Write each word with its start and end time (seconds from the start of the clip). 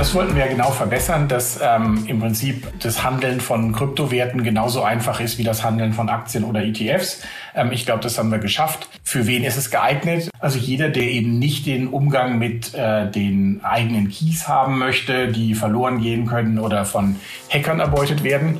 Das 0.00 0.14
wollten 0.14 0.34
wir 0.34 0.46
ja 0.46 0.50
genau 0.50 0.70
verbessern, 0.70 1.28
dass 1.28 1.60
ähm, 1.62 2.04
im 2.06 2.20
Prinzip 2.20 2.66
das 2.80 3.04
Handeln 3.04 3.38
von 3.38 3.70
Kryptowerten 3.72 4.42
genauso 4.42 4.82
einfach 4.82 5.20
ist 5.20 5.36
wie 5.36 5.44
das 5.44 5.62
Handeln 5.62 5.92
von 5.92 6.08
Aktien 6.08 6.44
oder 6.44 6.64
ETFs. 6.64 7.20
Ähm, 7.54 7.70
ich 7.70 7.84
glaube, 7.84 8.00
das 8.00 8.16
haben 8.16 8.30
wir 8.30 8.38
geschafft. 8.38 8.88
Für 9.04 9.26
wen 9.26 9.44
ist 9.44 9.58
es 9.58 9.70
geeignet? 9.70 10.30
Also 10.38 10.58
jeder, 10.58 10.88
der 10.88 11.02
eben 11.02 11.38
nicht 11.38 11.66
den 11.66 11.86
Umgang 11.86 12.38
mit 12.38 12.72
äh, 12.72 13.10
den 13.10 13.60
eigenen 13.62 14.08
Keys 14.08 14.48
haben 14.48 14.78
möchte, 14.78 15.28
die 15.28 15.54
verloren 15.54 16.00
gehen 16.00 16.24
können 16.24 16.58
oder 16.58 16.86
von 16.86 17.16
Hackern 17.50 17.78
erbeutet 17.78 18.24
werden. 18.24 18.56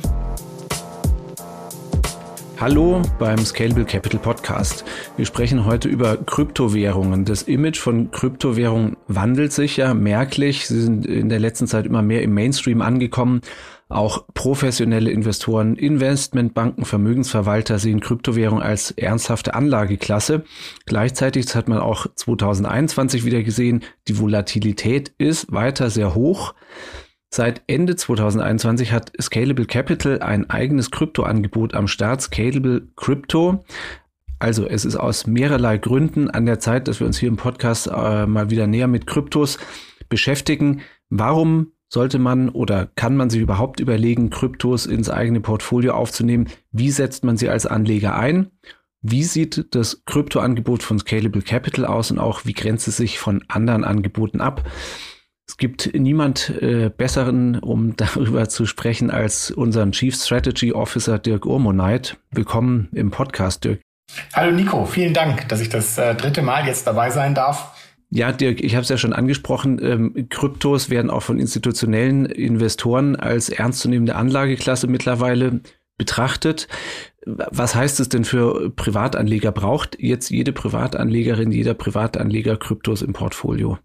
Hallo 2.61 3.01
beim 3.17 3.39
Scalable 3.43 3.85
Capital 3.85 4.19
Podcast. 4.19 4.85
Wir 5.17 5.25
sprechen 5.25 5.65
heute 5.65 5.89
über 5.89 6.15
Kryptowährungen. 6.15 7.25
Das 7.25 7.41
Image 7.41 7.79
von 7.79 8.11
Kryptowährungen 8.11 8.97
wandelt 9.07 9.51
sich 9.51 9.77
ja 9.77 9.95
merklich. 9.95 10.67
Sie 10.67 10.79
sind 10.79 11.07
in 11.07 11.29
der 11.29 11.39
letzten 11.39 11.65
Zeit 11.65 11.87
immer 11.87 12.03
mehr 12.03 12.21
im 12.21 12.35
Mainstream 12.35 12.83
angekommen. 12.83 13.41
Auch 13.89 14.27
professionelle 14.35 15.09
Investoren, 15.09 15.75
Investmentbanken, 15.75 16.85
Vermögensverwalter 16.85 17.79
sehen 17.79 17.99
Kryptowährungen 17.99 18.63
als 18.63 18.91
ernsthafte 18.91 19.55
Anlageklasse. 19.55 20.43
Gleichzeitig 20.85 21.55
hat 21.55 21.67
man 21.67 21.79
auch 21.79 22.05
2021 22.13 23.25
wieder 23.25 23.41
gesehen, 23.41 23.81
die 24.07 24.19
Volatilität 24.19 25.13
ist 25.17 25.51
weiter 25.51 25.89
sehr 25.89 26.13
hoch. 26.13 26.53
Seit 27.33 27.61
Ende 27.67 27.95
2021 27.95 28.91
hat 28.91 29.13
Scalable 29.21 29.65
Capital 29.65 30.19
ein 30.19 30.49
eigenes 30.49 30.91
Kryptoangebot 30.91 31.73
am 31.73 31.87
Start, 31.87 32.21
Scalable 32.21 32.89
Crypto. 32.97 33.63
Also 34.39 34.67
es 34.67 34.83
ist 34.83 34.97
aus 34.97 35.27
mehrerlei 35.27 35.77
Gründen 35.77 36.29
an 36.29 36.45
der 36.45 36.59
Zeit, 36.59 36.89
dass 36.89 36.99
wir 36.99 37.07
uns 37.07 37.17
hier 37.17 37.29
im 37.29 37.37
Podcast 37.37 37.87
äh, 37.87 38.25
mal 38.25 38.49
wieder 38.49 38.67
näher 38.67 38.87
mit 38.87 39.07
Kryptos 39.07 39.59
beschäftigen. 40.09 40.81
Warum 41.09 41.71
sollte 41.87 42.19
man 42.19 42.49
oder 42.49 42.87
kann 42.95 43.15
man 43.15 43.29
sich 43.29 43.41
überhaupt 43.41 43.79
überlegen, 43.79 44.29
Kryptos 44.29 44.85
ins 44.85 45.09
eigene 45.09 45.39
Portfolio 45.39 45.93
aufzunehmen? 45.93 46.49
Wie 46.73 46.91
setzt 46.91 47.23
man 47.23 47.37
sie 47.37 47.47
als 47.47 47.65
Anleger 47.65 48.17
ein? 48.17 48.51
Wie 49.01 49.23
sieht 49.23 49.73
das 49.73 50.03
Kryptoangebot 50.05 50.83
von 50.83 50.99
Scalable 50.99 51.41
Capital 51.41 51.85
aus 51.85 52.11
und 52.11 52.19
auch 52.19 52.43
wie 52.43 52.53
grenzt 52.53 52.89
es 52.89 52.97
sich 52.97 53.19
von 53.19 53.41
anderen 53.47 53.85
Angeboten 53.85 54.41
ab? 54.41 54.69
Es 55.51 55.57
gibt 55.57 55.93
niemand 55.93 56.49
äh, 56.61 56.89
besseren, 56.89 57.59
um 57.59 57.93
darüber 57.97 58.47
zu 58.47 58.65
sprechen, 58.65 59.11
als 59.11 59.51
unseren 59.51 59.91
Chief 59.91 60.15
Strategy 60.15 60.71
Officer 60.71 61.19
Dirk 61.19 61.45
Urmoneit. 61.45 62.15
Willkommen 62.31 62.87
im 62.93 63.11
Podcast, 63.11 63.65
Dirk. 63.65 63.81
Hallo 64.33 64.55
Nico, 64.55 64.85
vielen 64.85 65.13
Dank, 65.13 65.49
dass 65.49 65.59
ich 65.59 65.67
das 65.67 65.97
äh, 65.97 66.15
dritte 66.15 66.41
Mal 66.41 66.67
jetzt 66.67 66.87
dabei 66.87 67.09
sein 67.09 67.35
darf. 67.35 67.75
Ja, 68.11 68.31
Dirk, 68.31 68.61
ich 68.63 68.75
habe 68.75 68.83
es 68.83 68.87
ja 68.87 68.97
schon 68.97 69.11
angesprochen, 69.11 69.77
ähm, 69.83 70.27
Kryptos 70.29 70.89
werden 70.89 71.11
auch 71.11 71.23
von 71.23 71.37
institutionellen 71.37 72.27
Investoren 72.27 73.17
als 73.17 73.49
ernstzunehmende 73.49 74.15
Anlageklasse 74.15 74.87
mittlerweile 74.87 75.59
betrachtet. 75.97 76.69
Was 77.25 77.75
heißt 77.75 77.99
es 77.99 78.07
denn 78.07 78.23
für 78.23 78.69
Privatanleger? 78.69 79.51
Braucht 79.51 79.97
jetzt 79.99 80.29
jede 80.29 80.53
Privatanlegerin, 80.53 81.51
jeder 81.51 81.73
Privatanleger 81.73 82.55
Kryptos 82.55 83.01
im 83.01 83.11
Portfolio? 83.11 83.79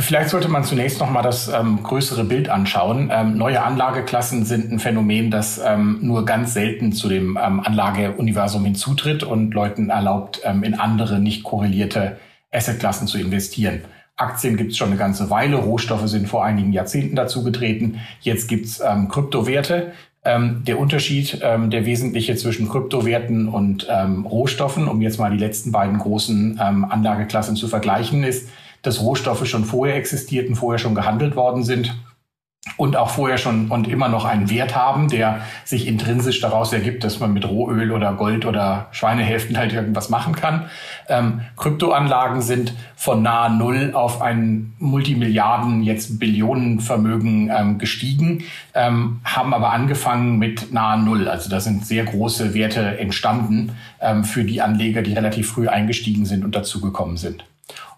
Vielleicht 0.00 0.30
sollte 0.30 0.48
man 0.48 0.64
zunächst 0.64 1.00
noch 1.00 1.10
mal 1.10 1.22
das 1.22 1.48
ähm, 1.48 1.82
größere 1.82 2.24
Bild 2.24 2.48
anschauen. 2.48 3.10
Ähm, 3.12 3.36
neue 3.36 3.62
Anlageklassen 3.62 4.44
sind 4.44 4.72
ein 4.72 4.78
Phänomen, 4.78 5.30
das 5.30 5.60
ähm, 5.64 5.98
nur 6.00 6.24
ganz 6.24 6.54
selten 6.54 6.92
zu 6.92 7.08
dem 7.08 7.38
ähm, 7.40 7.60
Anlageuniversum 7.60 8.64
hinzutritt 8.64 9.22
und 9.22 9.52
Leuten 9.52 9.90
erlaubt, 9.90 10.40
ähm, 10.44 10.62
in 10.62 10.74
andere 10.74 11.18
nicht 11.18 11.42
korrelierte 11.42 12.18
Assetklassen 12.50 13.06
zu 13.08 13.18
investieren. 13.18 13.82
Aktien 14.16 14.56
gibt 14.56 14.72
es 14.72 14.78
schon 14.78 14.88
eine 14.88 14.96
ganze 14.96 15.28
Weile, 15.28 15.56
Rohstoffe 15.56 16.08
sind 16.08 16.28
vor 16.28 16.44
einigen 16.44 16.72
Jahrzehnten 16.72 17.16
dazugetreten. 17.16 18.00
Jetzt 18.20 18.48
gibt's 18.48 18.80
ähm, 18.80 19.08
Kryptowerte. 19.08 19.92
Der 20.22 20.78
Unterschied, 20.78 21.40
der 21.40 21.86
wesentliche 21.86 22.36
zwischen 22.36 22.68
Kryptowerten 22.68 23.48
und 23.48 23.88
Rohstoffen, 23.88 24.86
um 24.86 25.00
jetzt 25.00 25.18
mal 25.18 25.30
die 25.30 25.38
letzten 25.38 25.72
beiden 25.72 25.96
großen 25.96 26.60
Anlageklassen 26.60 27.56
zu 27.56 27.68
vergleichen, 27.68 28.22
ist, 28.22 28.50
dass 28.82 29.00
Rohstoffe 29.00 29.46
schon 29.46 29.64
vorher 29.64 29.96
existierten, 29.96 30.56
vorher 30.56 30.78
schon 30.78 30.94
gehandelt 30.94 31.36
worden 31.36 31.62
sind 31.62 31.94
und 32.76 32.94
auch 32.96 33.08
vorher 33.08 33.38
schon 33.38 33.70
und 33.70 33.88
immer 33.88 34.08
noch 34.08 34.26
einen 34.26 34.50
Wert 34.50 34.76
haben, 34.76 35.08
der 35.08 35.40
sich 35.64 35.86
intrinsisch 35.86 36.40
daraus 36.40 36.72
ergibt, 36.74 37.04
dass 37.04 37.18
man 37.18 37.32
mit 37.32 37.48
Rohöl 37.48 37.90
oder 37.90 38.12
Gold 38.12 38.44
oder 38.44 38.88
Schweinehälften 38.90 39.56
halt 39.56 39.72
irgendwas 39.72 40.10
machen 40.10 40.36
kann. 40.36 40.68
Ähm, 41.08 41.40
Kryptoanlagen 41.56 42.42
sind 42.42 42.74
von 42.96 43.22
nahe 43.22 43.50
Null 43.50 43.92
auf 43.94 44.20
ein 44.20 44.74
Multimilliarden, 44.78 45.82
jetzt 45.82 46.18
Billionenvermögen 46.18 47.50
ähm, 47.50 47.78
gestiegen, 47.78 48.44
ähm, 48.74 49.20
haben 49.24 49.54
aber 49.54 49.72
angefangen 49.72 50.38
mit 50.38 50.70
nahe 50.70 50.98
Null. 50.98 51.28
Also 51.28 51.48
da 51.48 51.60
sind 51.60 51.86
sehr 51.86 52.04
große 52.04 52.52
Werte 52.52 52.98
entstanden 52.98 53.72
ähm, 54.02 54.22
für 54.22 54.44
die 54.44 54.60
Anleger, 54.60 55.00
die 55.00 55.14
relativ 55.14 55.50
früh 55.50 55.66
eingestiegen 55.66 56.26
sind 56.26 56.44
und 56.44 56.54
dazugekommen 56.54 57.16
sind. 57.16 57.42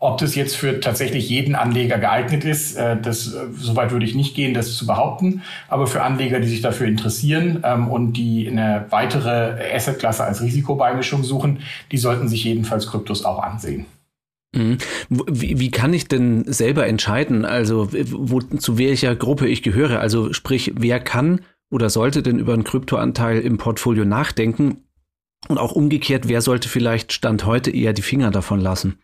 Ob 0.01 0.19
das 0.19 0.35
jetzt 0.35 0.57
für 0.57 0.81
tatsächlich 0.81 1.29
jeden 1.29 1.55
Anleger 1.55 1.99
geeignet 1.99 2.45
ist, 2.45 2.77
äh, 2.77 2.97
das, 3.01 3.33
äh, 3.33 3.47
soweit 3.57 3.93
würde 3.93 4.05
ich 4.05 4.15
nicht 4.15 4.35
gehen, 4.35 4.55
das 4.55 4.77
zu 4.77 4.87
behaupten. 4.87 5.43
Aber 5.69 5.87
für 5.87 6.03
Anleger, 6.03 6.41
die 6.41 6.49
sich 6.49 6.61
dafür 6.61 6.87
interessieren 6.87 7.63
ähm, 7.65 7.89
und 7.89 8.15
die 8.15 8.49
eine 8.49 8.87
weitere 8.91 9.75
Assetklasse 9.75 10.25
als 10.25 10.43
Risikobeimischung 10.43 11.23
suchen, 11.23 11.61
die 11.93 11.99
sollten 11.99 12.29
sich 12.29 12.45
jedenfalls 12.45 12.87
Kryptos 12.87 13.25
auch 13.25 13.43
ansehen. 13.43 13.87
Mhm. 14.55 14.79
Wie, 15.09 15.59
wie, 15.59 15.71
kann 15.71 15.95
ich 15.95 16.09
denn 16.09 16.45
selber 16.47 16.87
entscheiden, 16.87 17.45
also 17.45 17.89
wo, 17.93 18.41
zu 18.41 18.79
welcher 18.79 19.17
Gruppe 19.17 19.49
ich 19.49 19.63
gehöre? 19.63 20.01
Also 20.01 20.33
sprich, 20.33 20.73
wer 20.77 21.01
kann 21.01 21.41
oder 21.71 21.89
sollte 21.89 22.23
denn 22.23 22.39
über 22.39 22.53
einen 22.53 22.65
Kryptoanteil 22.65 23.41
im 23.41 23.57
Portfolio 23.57 24.05
nachdenken? 24.05 24.85
Und 25.49 25.59
auch 25.59 25.73
umgekehrt, 25.73 26.29
wer 26.29 26.41
sollte 26.41 26.69
vielleicht 26.69 27.13
Stand 27.13 27.47
heute 27.47 27.71
eher 27.71 27.93
die 27.93 28.03
Finger 28.03 28.31
davon 28.31 28.61
lassen? 28.61 28.99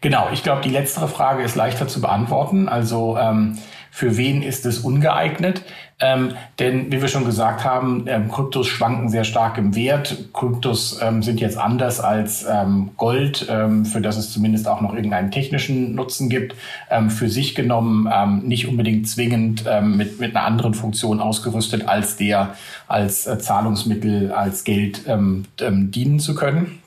Genau, 0.00 0.28
ich 0.32 0.42
glaube, 0.42 0.62
die 0.62 0.70
letztere 0.70 1.08
Frage 1.08 1.42
ist 1.42 1.54
leichter 1.54 1.86
zu 1.86 2.00
beantworten. 2.00 2.68
Also 2.68 3.16
ähm, 3.16 3.58
für 3.94 4.16
wen 4.16 4.42
ist 4.42 4.66
es 4.66 4.80
ungeeignet? 4.80 5.62
Ähm, 6.00 6.32
denn 6.58 6.90
wie 6.90 7.00
wir 7.00 7.08
schon 7.08 7.24
gesagt 7.24 7.64
haben, 7.64 8.06
ähm, 8.08 8.28
Kryptos 8.28 8.66
schwanken 8.66 9.10
sehr 9.10 9.22
stark 9.22 9.58
im 9.58 9.76
Wert. 9.76 10.32
Kryptos 10.32 10.98
ähm, 11.00 11.22
sind 11.22 11.40
jetzt 11.40 11.56
anders 11.56 12.00
als 12.00 12.44
ähm, 12.50 12.90
Gold, 12.96 13.46
ähm, 13.48 13.84
für 13.84 14.00
das 14.00 14.16
es 14.16 14.32
zumindest 14.32 14.66
auch 14.66 14.80
noch 14.80 14.94
irgendeinen 14.94 15.30
technischen 15.30 15.94
Nutzen 15.94 16.28
gibt. 16.28 16.56
Ähm, 16.90 17.10
für 17.10 17.28
sich 17.28 17.54
genommen 17.54 18.08
nicht 18.44 18.66
unbedingt 18.66 19.08
zwingend 19.08 19.64
mit, 19.82 20.18
mit 20.18 20.34
einer 20.34 20.44
anderen 20.44 20.74
Funktion 20.74 21.20
ausgerüstet, 21.20 21.86
als 21.86 22.16
der 22.16 22.56
als 22.88 23.26
äh, 23.26 23.38
Zahlungsmittel, 23.38 24.32
als 24.32 24.64
Geld 24.64 25.02
dienen 25.06 26.18
zu 26.18 26.34
können. 26.34 26.81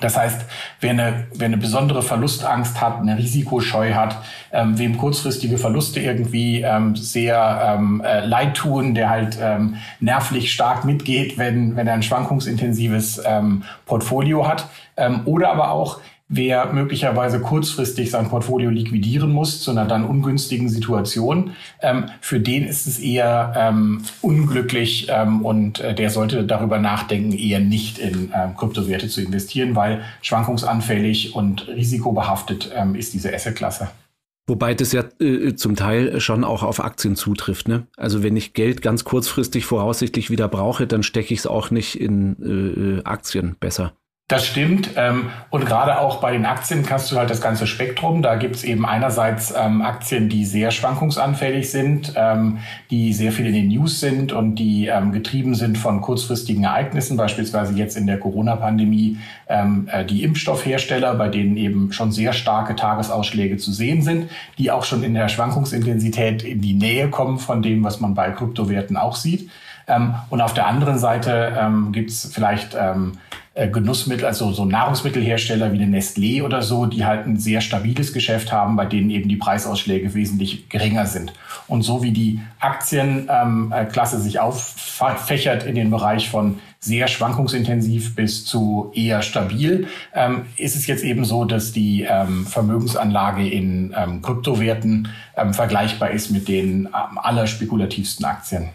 Das 0.00 0.16
heißt, 0.16 0.46
wer 0.80 0.90
eine, 0.90 1.26
wer 1.34 1.46
eine 1.46 1.56
besondere 1.56 2.02
Verlustangst 2.02 2.80
hat, 2.80 3.00
eine 3.00 3.18
Risikoscheu 3.18 3.92
hat, 3.92 4.16
ähm, 4.52 4.78
wem 4.78 4.96
kurzfristige 4.96 5.58
Verluste 5.58 6.00
irgendwie 6.00 6.62
ähm, 6.62 6.96
sehr 6.96 7.76
ähm, 7.76 8.00
äh, 8.04 8.24
leid 8.24 8.56
tun, 8.56 8.94
der 8.94 9.10
halt 9.10 9.38
ähm, 9.40 9.76
nervlich 9.98 10.52
stark 10.52 10.84
mitgeht, 10.84 11.38
wenn, 11.38 11.76
wenn 11.76 11.86
er 11.86 11.94
ein 11.94 12.02
schwankungsintensives 12.02 13.20
ähm, 13.26 13.64
Portfolio 13.84 14.46
hat, 14.46 14.68
ähm, 14.96 15.22
oder 15.26 15.50
aber 15.50 15.70
auch 15.72 16.00
wer 16.30 16.72
möglicherweise 16.72 17.40
kurzfristig 17.40 18.10
sein 18.10 18.28
Portfolio 18.28 18.70
liquidieren 18.70 19.30
muss 19.30 19.60
zu 19.60 19.72
einer 19.72 19.84
dann 19.84 20.04
ungünstigen 20.04 20.68
Situation, 20.68 21.52
ähm, 21.82 22.06
für 22.20 22.40
den 22.40 22.66
ist 22.66 22.86
es 22.86 23.00
eher 23.00 23.52
ähm, 23.56 24.02
unglücklich 24.22 25.08
ähm, 25.10 25.44
und 25.44 25.80
äh, 25.80 25.92
der 25.92 26.08
sollte 26.08 26.44
darüber 26.44 26.78
nachdenken, 26.78 27.32
eher 27.32 27.58
nicht 27.58 27.98
in 27.98 28.32
ähm, 28.32 28.56
Kryptowerte 28.56 29.08
zu 29.08 29.20
investieren, 29.20 29.74
weil 29.74 30.02
schwankungsanfällig 30.22 31.34
und 31.34 31.66
risikobehaftet 31.66 32.70
ähm, 32.74 32.94
ist 32.94 33.12
diese 33.12 33.34
Assetklasse. 33.34 33.90
Wobei 34.46 34.74
das 34.74 34.92
ja 34.92 35.04
äh, 35.20 35.54
zum 35.54 35.74
Teil 35.76 36.20
schon 36.20 36.44
auch 36.44 36.62
auf 36.62 36.82
Aktien 36.82 37.16
zutrifft. 37.16 37.68
Ne? 37.68 37.86
Also 37.96 38.22
wenn 38.22 38.36
ich 38.36 38.52
Geld 38.52 38.82
ganz 38.82 39.04
kurzfristig 39.04 39.64
voraussichtlich 39.64 40.30
wieder 40.30 40.48
brauche, 40.48 40.86
dann 40.86 41.02
stecke 41.02 41.34
ich 41.34 41.40
es 41.40 41.46
auch 41.46 41.70
nicht 41.70 42.00
in 42.00 42.36
äh, 42.42 42.98
äh 42.98 43.04
Aktien 43.04 43.56
besser. 43.58 43.92
Das 44.30 44.46
stimmt. 44.46 44.90
Ähm, 44.94 45.30
und 45.50 45.66
gerade 45.66 45.98
auch 45.98 46.20
bei 46.20 46.30
den 46.30 46.46
Aktien 46.46 46.86
kannst 46.86 47.10
du 47.10 47.16
halt 47.16 47.30
das 47.30 47.40
ganze 47.40 47.66
Spektrum. 47.66 48.22
Da 48.22 48.36
gibt's 48.36 48.62
eben 48.62 48.86
einerseits 48.86 49.52
ähm, 49.58 49.82
Aktien, 49.82 50.28
die 50.28 50.44
sehr 50.44 50.70
schwankungsanfällig 50.70 51.68
sind, 51.68 52.12
ähm, 52.14 52.58
die 52.92 53.12
sehr 53.12 53.32
viel 53.32 53.46
in 53.46 53.54
den 53.54 53.66
News 53.66 53.98
sind 53.98 54.32
und 54.32 54.54
die 54.54 54.88
getrieben 55.10 55.56
sind 55.56 55.78
von 55.78 56.00
kurzfristigen 56.00 56.62
Ereignissen, 56.62 57.16
beispielsweise 57.16 57.74
jetzt 57.74 57.96
in 57.96 58.06
der 58.06 58.20
Corona-Pandemie 58.20 59.18
äh, 59.48 60.04
die 60.04 60.22
Impfstoffhersteller, 60.22 61.14
bei 61.16 61.28
denen 61.28 61.56
eben 61.56 61.92
schon 61.92 62.12
sehr 62.12 62.32
starke 62.32 62.76
Tagesausschläge 62.76 63.56
zu 63.56 63.72
sehen 63.72 64.02
sind, 64.02 64.30
die 64.58 64.70
auch 64.70 64.84
schon 64.84 65.02
in 65.02 65.14
der 65.14 65.28
Schwankungsintensität 65.28 66.44
in 66.44 66.60
die 66.60 66.74
Nähe 66.74 67.08
kommen 67.10 67.40
von 67.40 67.62
dem, 67.62 67.82
was 67.82 67.98
man 67.98 68.14
bei 68.14 68.30
Kryptowerten 68.30 68.96
auch 68.96 69.16
sieht. 69.16 69.50
Ähm, 69.90 70.14
und 70.30 70.40
auf 70.40 70.54
der 70.54 70.66
anderen 70.66 70.98
Seite 70.98 71.52
ähm, 71.58 71.92
gibt 71.92 72.10
es 72.10 72.30
vielleicht 72.32 72.76
ähm, 72.78 73.12
äh, 73.52 73.68
Genussmittel, 73.68 74.26
also 74.26 74.52
so 74.52 74.64
Nahrungsmittelhersteller 74.64 75.72
wie 75.72 75.82
eine 75.82 75.98
Nestlé 75.98 76.42
oder 76.42 76.62
so, 76.62 76.86
die 76.86 77.04
halt 77.04 77.26
ein 77.26 77.36
sehr 77.36 77.60
stabiles 77.60 78.12
Geschäft 78.12 78.52
haben, 78.52 78.76
bei 78.76 78.86
denen 78.86 79.10
eben 79.10 79.28
die 79.28 79.36
Preisausschläge 79.36 80.14
wesentlich 80.14 80.68
geringer 80.68 81.06
sind. 81.06 81.32
Und 81.66 81.82
so 81.82 82.02
wie 82.02 82.12
die 82.12 82.40
Aktienklasse 82.60 84.16
ähm, 84.16 84.22
sich 84.22 84.40
auffächert 84.40 85.64
in 85.64 85.74
den 85.74 85.90
Bereich 85.90 86.30
von 86.30 86.60
sehr 86.78 87.08
schwankungsintensiv 87.08 88.14
bis 88.14 88.46
zu 88.46 88.92
eher 88.94 89.20
stabil, 89.20 89.88
ähm, 90.14 90.46
ist 90.56 90.76
es 90.76 90.86
jetzt 90.86 91.04
eben 91.04 91.24
so, 91.24 91.44
dass 91.44 91.72
die 91.72 92.06
ähm, 92.08 92.46
Vermögensanlage 92.46 93.48
in 93.48 93.94
ähm, 93.96 94.22
Kryptowerten 94.22 95.08
ähm, 95.36 95.52
vergleichbar 95.52 96.10
ist 96.10 96.30
mit 96.30 96.48
den 96.48 96.86
ähm, 96.86 97.18
allerspekulativsten 97.18 98.24
Aktien. 98.24 98.70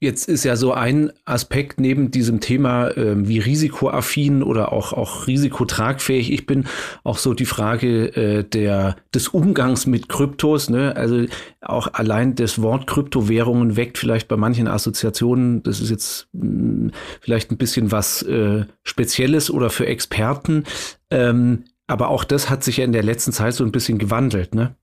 Jetzt 0.00 0.28
ist 0.28 0.44
ja 0.44 0.56
so 0.56 0.72
ein 0.72 1.12
Aspekt 1.24 1.80
neben 1.80 2.10
diesem 2.10 2.40
Thema, 2.40 2.88
äh, 2.88 3.26
wie 3.26 3.38
risikoaffin 3.38 4.42
oder 4.42 4.72
auch, 4.72 4.92
auch 4.92 5.26
risikotragfähig 5.26 6.32
ich 6.32 6.46
bin, 6.46 6.66
auch 7.04 7.18
so 7.18 7.34
die 7.34 7.44
Frage 7.44 8.06
äh, 8.16 8.44
der, 8.44 8.96
des 9.14 9.28
Umgangs 9.28 9.86
mit 9.86 10.08
Kryptos. 10.08 10.70
Ne? 10.70 10.96
Also 10.96 11.26
auch 11.60 11.94
allein 11.94 12.34
das 12.34 12.60
Wort 12.60 12.86
Kryptowährungen 12.86 13.76
weckt 13.76 13.98
vielleicht 13.98 14.28
bei 14.28 14.36
manchen 14.36 14.66
Assoziationen, 14.66 15.62
das 15.62 15.80
ist 15.80 15.90
jetzt 15.90 16.28
mh, 16.32 16.42
hm, 16.42 16.90
vielleicht 17.20 17.50
ein 17.50 17.58
bisschen 17.58 17.92
was 17.92 18.22
äh, 18.22 18.64
Spezielles 18.82 19.50
oder 19.50 19.70
für 19.70 19.86
Experten. 19.86 20.64
Ähm, 21.10 21.64
aber 21.86 22.08
auch 22.08 22.24
das 22.24 22.50
hat 22.50 22.64
sich 22.64 22.78
ja 22.78 22.84
in 22.84 22.92
der 22.92 23.02
letzten 23.02 23.32
Zeit 23.32 23.54
so 23.54 23.64
ein 23.64 23.72
bisschen 23.72 23.98
gewandelt. 23.98 24.54
Ne? 24.54 24.74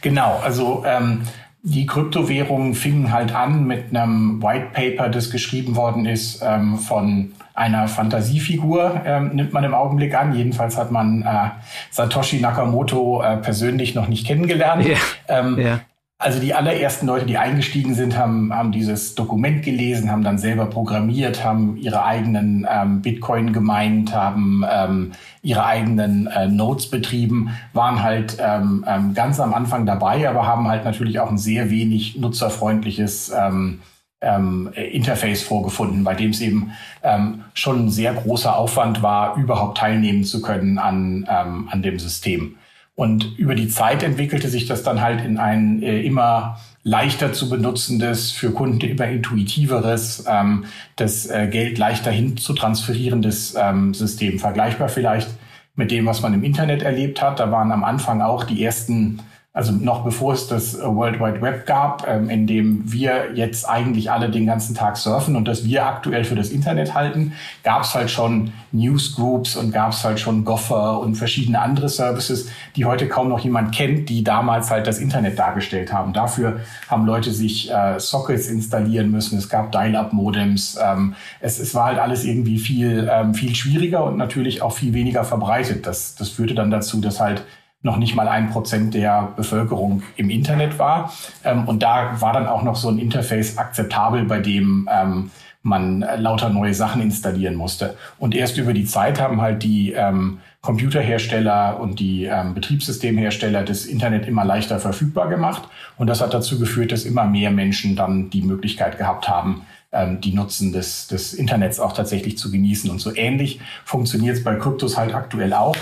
Genau, 0.00 0.40
also 0.42 0.84
ähm, 0.86 1.22
die 1.62 1.86
Kryptowährungen 1.86 2.74
fingen 2.74 3.12
halt 3.12 3.34
an 3.34 3.66
mit 3.66 3.94
einem 3.94 4.42
White 4.42 4.68
Paper, 4.72 5.08
das 5.08 5.30
geschrieben 5.30 5.76
worden 5.76 6.06
ist 6.06 6.42
ähm, 6.42 6.78
von 6.78 7.32
einer 7.54 7.88
Fantasiefigur, 7.88 9.02
ähm, 9.04 9.30
nimmt 9.34 9.52
man 9.52 9.64
im 9.64 9.74
Augenblick 9.74 10.14
an. 10.14 10.34
Jedenfalls 10.34 10.78
hat 10.78 10.90
man 10.90 11.22
äh, 11.22 11.50
Satoshi 11.90 12.40
Nakamoto 12.40 13.22
äh, 13.22 13.36
persönlich 13.36 13.94
noch 13.94 14.08
nicht 14.08 14.26
kennengelernt. 14.26 14.86
Ja. 14.86 14.96
Ähm, 15.28 15.58
ja. 15.58 15.80
Also 16.22 16.38
die 16.38 16.52
allerersten 16.52 17.06
Leute, 17.06 17.24
die 17.24 17.38
eingestiegen 17.38 17.94
sind, 17.94 18.18
haben, 18.18 18.52
haben 18.54 18.72
dieses 18.72 19.14
Dokument 19.14 19.62
gelesen, 19.62 20.10
haben 20.10 20.22
dann 20.22 20.36
selber 20.36 20.66
programmiert, 20.66 21.42
haben 21.42 21.78
ihre 21.78 22.04
eigenen 22.04 22.66
ähm, 22.70 23.00
Bitcoin 23.00 23.54
gemeint, 23.54 24.14
haben 24.14 24.62
ähm, 24.70 25.12
ihre 25.40 25.64
eigenen 25.64 26.26
äh, 26.26 26.46
Nodes 26.46 26.90
betrieben, 26.90 27.56
waren 27.72 28.02
halt 28.02 28.36
ähm, 28.38 28.84
ähm, 28.86 29.14
ganz 29.14 29.40
am 29.40 29.54
Anfang 29.54 29.86
dabei, 29.86 30.28
aber 30.28 30.46
haben 30.46 30.68
halt 30.68 30.84
natürlich 30.84 31.18
auch 31.20 31.30
ein 31.30 31.38
sehr 31.38 31.70
wenig 31.70 32.18
nutzerfreundliches 32.18 33.32
ähm, 33.34 33.80
ähm, 34.20 34.68
Interface 34.74 35.42
vorgefunden, 35.42 36.04
bei 36.04 36.12
dem 36.12 36.32
es 36.32 36.42
eben 36.42 36.72
ähm, 37.02 37.44
schon 37.54 37.86
ein 37.86 37.90
sehr 37.90 38.12
großer 38.12 38.58
Aufwand 38.58 39.02
war, 39.02 39.36
überhaupt 39.36 39.78
teilnehmen 39.78 40.24
zu 40.24 40.42
können 40.42 40.76
an, 40.76 41.26
ähm, 41.30 41.68
an 41.70 41.80
dem 41.80 41.98
System. 41.98 42.56
Und 43.00 43.38
über 43.38 43.54
die 43.54 43.68
Zeit 43.68 44.02
entwickelte 44.02 44.50
sich 44.50 44.66
das 44.66 44.82
dann 44.82 45.00
halt 45.00 45.24
in 45.24 45.38
ein 45.38 45.82
äh, 45.82 46.02
immer 46.02 46.60
leichter 46.82 47.32
zu 47.32 47.48
benutzendes, 47.48 48.30
für 48.30 48.50
Kunden 48.50 48.78
immer 48.78 49.06
intuitiveres, 49.06 50.26
ähm, 50.28 50.66
das 50.96 51.24
äh, 51.24 51.48
Geld 51.50 51.78
leichter 51.78 52.10
hin 52.10 52.36
zu 52.36 52.52
transferierendes 52.52 53.54
ähm, 53.58 53.94
System. 53.94 54.38
Vergleichbar 54.38 54.90
vielleicht 54.90 55.30
mit 55.76 55.90
dem, 55.90 56.04
was 56.04 56.20
man 56.20 56.34
im 56.34 56.44
Internet 56.44 56.82
erlebt 56.82 57.22
hat. 57.22 57.40
Da 57.40 57.50
waren 57.50 57.72
am 57.72 57.84
Anfang 57.84 58.20
auch 58.20 58.44
die 58.44 58.62
ersten 58.62 59.20
also 59.52 59.72
noch 59.72 60.04
bevor 60.04 60.32
es 60.32 60.46
das 60.46 60.78
äh, 60.78 60.82
World 60.84 61.18
Wide 61.18 61.42
Web 61.42 61.66
gab, 61.66 62.06
ähm, 62.06 62.30
in 62.30 62.46
dem 62.46 62.92
wir 62.92 63.34
jetzt 63.34 63.68
eigentlich 63.68 64.08
alle 64.08 64.30
den 64.30 64.46
ganzen 64.46 64.76
Tag 64.76 64.96
surfen 64.96 65.34
und 65.34 65.48
das 65.48 65.64
wir 65.64 65.86
aktuell 65.86 66.22
für 66.22 66.36
das 66.36 66.50
Internet 66.50 66.94
halten, 66.94 67.32
gab 67.64 67.82
es 67.82 67.92
halt 67.94 68.12
schon 68.12 68.52
Newsgroups 68.70 69.56
und 69.56 69.72
gab 69.72 69.90
es 69.90 70.04
halt 70.04 70.20
schon 70.20 70.44
Gopher 70.44 71.00
und 71.00 71.16
verschiedene 71.16 71.60
andere 71.60 71.88
Services, 71.88 72.48
die 72.76 72.84
heute 72.84 73.08
kaum 73.08 73.28
noch 73.28 73.40
jemand 73.40 73.74
kennt, 73.74 74.08
die 74.08 74.22
damals 74.22 74.70
halt 74.70 74.86
das 74.86 74.98
Internet 74.98 75.36
dargestellt 75.36 75.92
haben. 75.92 76.12
Dafür 76.12 76.60
haben 76.86 77.04
Leute 77.04 77.32
sich 77.32 77.72
äh, 77.72 77.98
Sockets 77.98 78.46
installieren 78.48 79.10
müssen. 79.10 79.36
Es 79.36 79.48
gab 79.48 79.72
Dial-up-Modems. 79.72 80.78
Ähm, 80.80 81.14
es, 81.40 81.58
es 81.58 81.74
war 81.74 81.86
halt 81.86 81.98
alles 81.98 82.24
irgendwie 82.24 82.58
viel 82.58 83.10
ähm, 83.10 83.34
viel 83.34 83.56
schwieriger 83.56 84.04
und 84.04 84.16
natürlich 84.16 84.62
auch 84.62 84.72
viel 84.72 84.94
weniger 84.94 85.24
verbreitet. 85.24 85.86
Das, 85.86 86.14
das 86.14 86.28
führte 86.28 86.54
dann 86.54 86.70
dazu, 86.70 87.00
dass 87.00 87.18
halt 87.18 87.42
noch 87.82 87.96
nicht 87.96 88.14
mal 88.14 88.28
ein 88.28 88.50
Prozent 88.50 88.94
der 88.94 89.32
Bevölkerung 89.36 90.02
im 90.16 90.30
Internet 90.30 90.78
war. 90.78 91.12
Ähm, 91.44 91.66
und 91.66 91.82
da 91.82 92.20
war 92.20 92.32
dann 92.32 92.46
auch 92.46 92.62
noch 92.62 92.76
so 92.76 92.88
ein 92.88 92.98
Interface 92.98 93.58
akzeptabel, 93.58 94.24
bei 94.24 94.40
dem 94.40 94.88
ähm, 94.92 95.30
man 95.62 96.00
lauter 96.16 96.48
neue 96.48 96.72
Sachen 96.72 97.02
installieren 97.02 97.54
musste. 97.54 97.96
Und 98.18 98.34
erst 98.34 98.56
über 98.56 98.72
die 98.72 98.86
Zeit 98.86 99.20
haben 99.20 99.42
halt 99.42 99.62
die 99.62 99.92
ähm, 99.92 100.40
Computerhersteller 100.62 101.78
und 101.80 102.00
die 102.00 102.24
ähm, 102.24 102.54
Betriebssystemhersteller 102.54 103.62
das 103.62 103.84
Internet 103.84 104.26
immer 104.26 104.44
leichter 104.44 104.78
verfügbar 104.78 105.28
gemacht. 105.28 105.68
Und 105.98 106.06
das 106.06 106.22
hat 106.22 106.32
dazu 106.32 106.58
geführt, 106.58 106.92
dass 106.92 107.04
immer 107.04 107.24
mehr 107.24 107.50
Menschen 107.50 107.94
dann 107.94 108.30
die 108.30 108.42
Möglichkeit 108.42 108.96
gehabt 108.96 109.28
haben, 109.28 109.66
ähm, 109.92 110.20
die 110.22 110.32
Nutzen 110.32 110.72
des, 110.72 111.08
des 111.08 111.34
Internets 111.34 111.78
auch 111.78 111.92
tatsächlich 111.92 112.38
zu 112.38 112.50
genießen. 112.50 112.90
Und 112.90 113.00
so 113.00 113.14
ähnlich 113.14 113.60
funktioniert 113.84 114.38
es 114.38 114.44
bei 114.44 114.54
Kryptos 114.54 114.96
halt 114.96 115.14
aktuell 115.14 115.52
auch 115.52 115.76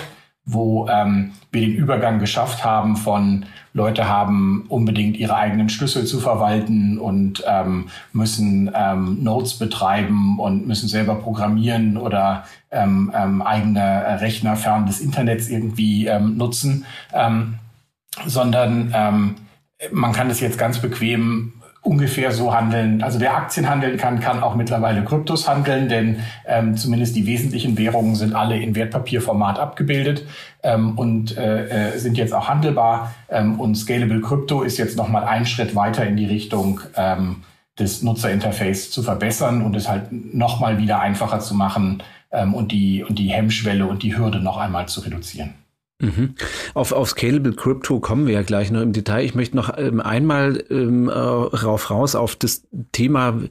wo 0.51 0.87
ähm, 0.87 1.31
wir 1.51 1.61
den 1.61 1.75
Übergang 1.75 2.19
geschafft 2.19 2.63
haben 2.63 2.97
von 2.97 3.45
Leute 3.73 4.07
haben 4.07 4.65
unbedingt 4.67 5.15
ihre 5.17 5.35
eigenen 5.35 5.69
Schlüssel 5.69 6.05
zu 6.05 6.19
verwalten 6.19 6.97
und 6.97 7.43
ähm, 7.47 7.89
müssen 8.13 8.71
ähm, 8.73 9.23
Nodes 9.23 9.59
betreiben 9.59 10.39
und 10.39 10.67
müssen 10.67 10.89
selber 10.89 11.15
programmieren 11.15 11.97
oder 11.97 12.45
ähm, 12.71 13.11
ähm, 13.15 13.43
eigene 13.43 14.19
Rechner 14.21 14.55
fern 14.55 14.87
des 14.87 15.01
Internets 15.01 15.49
irgendwie 15.49 16.07
ähm, 16.07 16.35
nutzen, 16.35 16.85
ähm, 17.13 17.55
sondern 18.25 18.91
ähm, 18.95 19.35
man 19.91 20.13
kann 20.13 20.29
das 20.29 20.39
jetzt 20.39 20.57
ganz 20.57 20.79
bequem 20.79 21.53
ungefähr 21.81 22.31
so 22.31 22.53
handeln. 22.53 23.01
Also 23.01 23.19
wer 23.19 23.35
Aktien 23.35 23.69
handeln 23.69 23.97
kann, 23.97 24.19
kann 24.19 24.43
auch 24.43 24.55
mittlerweile 24.55 25.03
Kryptos 25.03 25.47
handeln, 25.47 25.87
denn 25.87 26.19
ähm, 26.45 26.75
zumindest 26.75 27.15
die 27.15 27.25
wesentlichen 27.25 27.77
Währungen 27.77 28.15
sind 28.15 28.35
alle 28.35 28.57
in 28.57 28.75
Wertpapierformat 28.75 29.59
abgebildet 29.59 30.25
ähm, 30.61 30.97
und 30.97 31.37
äh, 31.37 31.93
äh, 31.93 31.97
sind 31.97 32.17
jetzt 32.17 32.33
auch 32.33 32.49
handelbar. 32.49 33.13
Ähm, 33.29 33.59
und 33.59 33.75
Scalable 33.75 34.21
Crypto 34.21 34.61
ist 34.61 34.77
jetzt 34.77 34.97
nochmal 34.97 35.23
ein 35.23 35.45
Schritt 35.45 35.75
weiter 35.75 36.05
in 36.05 36.17
die 36.17 36.25
Richtung 36.25 36.81
ähm, 36.95 37.43
des 37.79 38.03
Nutzerinterface 38.03 38.91
zu 38.91 39.01
verbessern 39.01 39.61
und 39.61 39.75
es 39.75 39.87
halt 39.87 40.11
nochmal 40.11 40.79
wieder 40.79 40.99
einfacher 40.99 41.39
zu 41.39 41.55
machen 41.55 42.03
ähm, 42.31 42.53
und, 42.53 42.73
die, 42.73 43.03
und 43.03 43.17
die 43.17 43.29
Hemmschwelle 43.29 43.85
und 43.87 44.03
die 44.03 44.17
Hürde 44.17 44.41
noch 44.41 44.57
einmal 44.57 44.87
zu 44.87 44.99
reduzieren. 44.99 45.53
Mhm. 46.01 46.35
Auf, 46.75 46.93
auf 46.93 47.09
Scalable 47.09 47.51
Crypto 47.51 47.99
kommen 47.99 48.25
wir 48.25 48.33
ja 48.35 48.41
gleich 48.41 48.71
noch 48.71 48.81
im 48.81 48.93
Detail. 48.93 49.25
Ich 49.25 49.35
möchte 49.35 49.57
noch 49.57 49.77
ähm, 49.77 49.99
einmal 49.99 50.63
ähm, 50.69 51.09
äh, 51.09 51.11
rauf 51.11 51.91
raus 51.91 52.15
auf 52.15 52.37
das 52.37 52.63
Thema, 52.93 53.41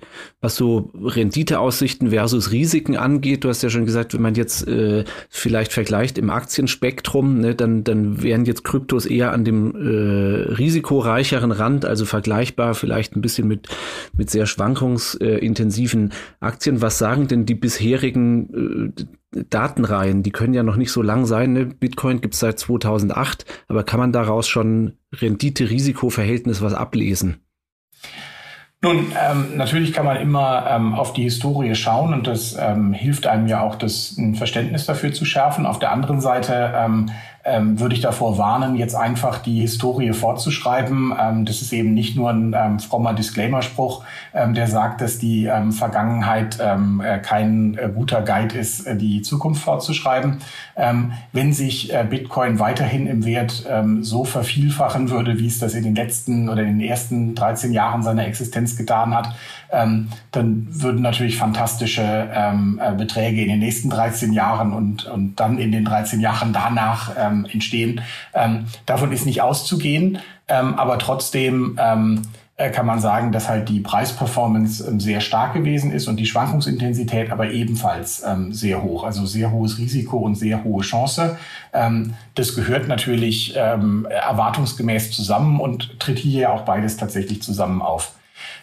was 0.40 0.56
so 0.56 0.90
Renditeaussichten 0.94 2.08
versus 2.08 2.50
Risiken 2.50 2.96
angeht. 2.96 3.44
Du 3.44 3.50
hast 3.50 3.62
ja 3.62 3.68
schon 3.68 3.84
gesagt, 3.84 4.14
wenn 4.14 4.22
man 4.22 4.34
jetzt 4.34 4.66
äh, 4.66 5.04
vielleicht 5.28 5.74
vergleicht 5.74 6.16
im 6.16 6.30
Aktienspektrum, 6.30 7.38
ne, 7.38 7.54
dann, 7.54 7.84
dann 7.84 8.22
wären 8.22 8.46
jetzt 8.46 8.64
Kryptos 8.64 9.04
eher 9.04 9.32
an 9.32 9.44
dem 9.44 9.74
äh, 9.74 10.52
risikoreicheren 10.54 11.52
Rand, 11.52 11.84
also 11.84 12.06
vergleichbar 12.06 12.74
vielleicht 12.74 13.14
ein 13.14 13.20
bisschen 13.20 13.46
mit, 13.46 13.68
mit 14.16 14.30
sehr 14.30 14.46
schwankungsintensiven 14.46 16.14
Aktien. 16.40 16.80
Was 16.80 16.96
sagen 16.96 17.28
denn 17.28 17.44
die 17.44 17.54
bisherigen 17.54 18.94
äh, 18.96 19.04
Datenreihen, 19.32 20.22
die 20.22 20.30
können 20.30 20.54
ja 20.54 20.62
noch 20.62 20.76
nicht 20.76 20.90
so 20.90 21.02
lang 21.02 21.26
sein. 21.26 21.52
Ne? 21.52 21.66
Bitcoin 21.66 22.20
gibt 22.20 22.34
es 22.34 22.40
seit 22.40 22.58
2008, 22.58 23.44
aber 23.68 23.84
kann 23.84 24.00
man 24.00 24.12
daraus 24.12 24.48
schon 24.48 24.98
Rendite-Risiko-Verhältnis 25.12 26.62
was 26.62 26.74
ablesen? 26.74 27.44
Nun, 28.80 29.12
ähm, 29.20 29.56
natürlich 29.56 29.92
kann 29.92 30.06
man 30.06 30.18
immer 30.18 30.66
ähm, 30.70 30.94
auf 30.94 31.12
die 31.12 31.24
Historie 31.24 31.74
schauen 31.74 32.14
und 32.14 32.28
das 32.28 32.56
ähm, 32.58 32.92
hilft 32.92 33.26
einem 33.26 33.48
ja 33.48 33.60
auch, 33.60 33.74
das 33.74 34.16
ein 34.16 34.36
Verständnis 34.36 34.86
dafür 34.86 35.12
zu 35.12 35.24
schärfen. 35.24 35.66
Auf 35.66 35.80
der 35.80 35.90
anderen 35.90 36.20
Seite 36.20 36.74
ähm, 37.48 37.80
würde 37.80 37.94
ich 37.94 38.00
davor 38.00 38.38
warnen, 38.38 38.76
jetzt 38.76 38.94
einfach 38.94 39.38
die 39.38 39.60
Historie 39.60 40.12
fortzuschreiben. 40.12 41.14
Ähm, 41.18 41.44
das 41.44 41.62
ist 41.62 41.72
eben 41.72 41.94
nicht 41.94 42.16
nur 42.16 42.30
ein 42.30 42.54
ähm, 42.56 42.78
frommer 42.78 43.14
Disclaimer-Spruch, 43.14 44.04
ähm, 44.34 44.54
der 44.54 44.66
sagt, 44.66 45.00
dass 45.00 45.18
die 45.18 45.46
ähm, 45.46 45.72
Vergangenheit 45.72 46.58
ähm, 46.60 47.00
äh, 47.04 47.18
kein 47.18 47.76
äh, 47.78 47.90
guter 47.94 48.22
Guide 48.22 48.58
ist, 48.58 48.86
äh, 48.86 48.96
die 48.96 49.22
Zukunft 49.22 49.62
fortzuschreiben. 49.62 50.38
wenn 51.32 51.52
sich 51.52 51.92
äh, 51.92 52.06
Bitcoin 52.08 52.58
weiterhin 52.58 53.06
im 53.06 53.24
Wert 53.24 53.66
so 54.00 54.24
vervielfachen 54.24 55.10
würde, 55.10 55.38
wie 55.38 55.46
es 55.46 55.58
das 55.58 55.74
in 55.74 55.84
den 55.84 55.94
letzten 55.94 56.48
oder 56.48 56.62
in 56.62 56.78
den 56.78 56.88
ersten 56.88 57.34
13 57.34 57.72
Jahren 57.72 58.02
seiner 58.02 58.26
Existenz 58.26 58.76
getan 58.76 59.14
hat, 59.14 59.34
ähm, 59.70 60.08
dann 60.32 60.66
würden 60.70 61.02
natürlich 61.02 61.36
fantastische 61.36 62.28
ähm, 62.32 62.80
äh, 62.82 62.94
Beträge 62.94 63.42
in 63.42 63.48
den 63.48 63.58
nächsten 63.58 63.90
13 63.90 64.32
Jahren 64.32 64.72
und, 64.72 65.06
und 65.06 65.36
dann 65.36 65.58
in 65.58 65.72
den 65.72 65.84
13 65.84 66.20
Jahren 66.20 66.52
danach 66.52 67.12
ähm, 67.18 67.46
entstehen. 67.50 68.00
Ähm, 68.34 68.64
davon 68.86 69.12
ist 69.12 69.26
nicht 69.26 69.42
auszugehen, 69.42 70.18
ähm, 70.48 70.74
aber 70.74 70.98
trotzdem 70.98 71.78
ähm, 71.80 72.22
äh, 72.56 72.70
kann 72.70 72.86
man 72.86 72.98
sagen, 73.00 73.30
dass 73.30 73.48
halt 73.48 73.68
die 73.68 73.80
Preisperformance 73.80 74.98
sehr 74.98 75.20
stark 75.20 75.52
gewesen 75.52 75.92
ist 75.92 76.08
und 76.08 76.16
die 76.16 76.26
Schwankungsintensität 76.26 77.30
aber 77.30 77.50
ebenfalls 77.50 78.24
sehr 78.50 78.82
hoch. 78.82 79.04
Also 79.04 79.26
sehr 79.26 79.52
hohes 79.52 79.78
Risiko 79.78 80.16
und 80.16 80.34
sehr 80.34 80.64
hohe 80.64 80.82
Chance. 80.82 81.36
Das 82.34 82.56
gehört 82.56 82.88
natürlich 82.88 83.54
erwartungsgemäß 83.54 85.12
zusammen 85.12 85.60
und 85.60 86.00
tritt 86.00 86.18
hier 86.18 86.40
ja 86.40 86.52
auch 86.52 86.62
beides 86.62 86.96
tatsächlich 86.96 87.42
zusammen 87.42 87.80
auf. 87.80 88.17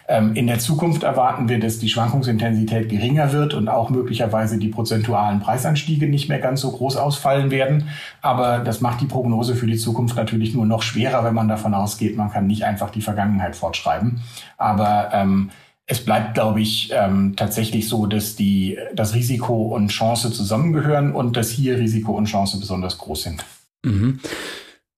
Ähm, 0.08 0.34
in 0.34 0.46
der 0.46 0.58
Zukunft 0.58 1.02
erwarten 1.02 1.48
wir, 1.48 1.58
dass 1.58 1.78
die 1.78 1.88
Schwankungsintensität 1.88 2.88
geringer 2.88 3.32
wird 3.32 3.54
und 3.54 3.68
auch 3.68 3.90
möglicherweise 3.90 4.58
die 4.58 4.68
prozentualen 4.68 5.40
Preisanstiege 5.40 6.08
nicht 6.08 6.28
mehr 6.28 6.38
ganz 6.38 6.60
so 6.60 6.70
groß 6.70 6.96
ausfallen 6.96 7.50
werden. 7.50 7.88
Aber 8.22 8.60
das 8.60 8.80
macht 8.80 9.00
die 9.00 9.06
Prognose 9.06 9.56
für 9.56 9.66
die 9.66 9.76
Zukunft 9.76 10.16
natürlich 10.16 10.54
nur 10.54 10.66
noch 10.66 10.82
schwerer, 10.82 11.24
wenn 11.24 11.34
man 11.34 11.48
davon 11.48 11.74
ausgeht, 11.74 12.16
man 12.16 12.30
kann 12.30 12.46
nicht 12.46 12.64
einfach 12.64 12.90
die 12.90 13.02
Vergangenheit 13.02 13.56
fortschreiben. 13.56 14.20
Aber 14.56 15.10
ähm, 15.12 15.50
es 15.86 16.04
bleibt, 16.04 16.34
glaube 16.34 16.60
ich, 16.60 16.90
ähm, 16.92 17.34
tatsächlich 17.36 17.88
so, 17.88 18.06
dass 18.06 18.34
die, 18.34 18.76
das 18.94 19.14
Risiko 19.14 19.54
und 19.54 19.88
Chance 19.88 20.32
zusammengehören 20.32 21.12
und 21.12 21.36
dass 21.36 21.50
hier 21.50 21.78
Risiko 21.78 22.12
und 22.12 22.26
Chance 22.26 22.58
besonders 22.58 22.98
groß 22.98 23.22
sind. 23.22 23.44
Mhm. 23.84 24.20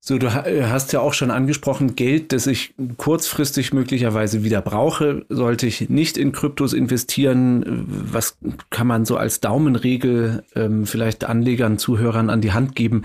So, 0.00 0.16
du 0.16 0.28
äh, 0.28 0.64
hast 0.64 0.92
ja 0.92 1.00
auch 1.00 1.12
schon 1.12 1.30
angesprochen, 1.30 1.96
Geld, 1.96 2.32
das 2.32 2.46
ich 2.46 2.74
kurzfristig 2.96 3.72
möglicherweise 3.72 4.44
wieder 4.44 4.62
brauche, 4.62 5.26
sollte 5.28 5.66
ich 5.66 5.90
nicht 5.90 6.16
in 6.16 6.32
Kryptos 6.32 6.72
investieren. 6.72 7.84
Was 7.86 8.38
kann 8.70 8.86
man 8.86 9.04
so 9.04 9.16
als 9.16 9.40
Daumenregel 9.40 10.44
ähm, 10.54 10.86
vielleicht 10.86 11.24
Anlegern, 11.24 11.78
Zuhörern 11.78 12.30
an 12.30 12.40
die 12.40 12.52
Hand 12.52 12.76
geben, 12.76 13.02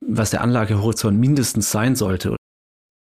was 0.00 0.30
der 0.30 0.40
Anlagehorizont 0.40 1.18
mindestens 1.18 1.70
sein 1.70 1.96
sollte? 1.96 2.36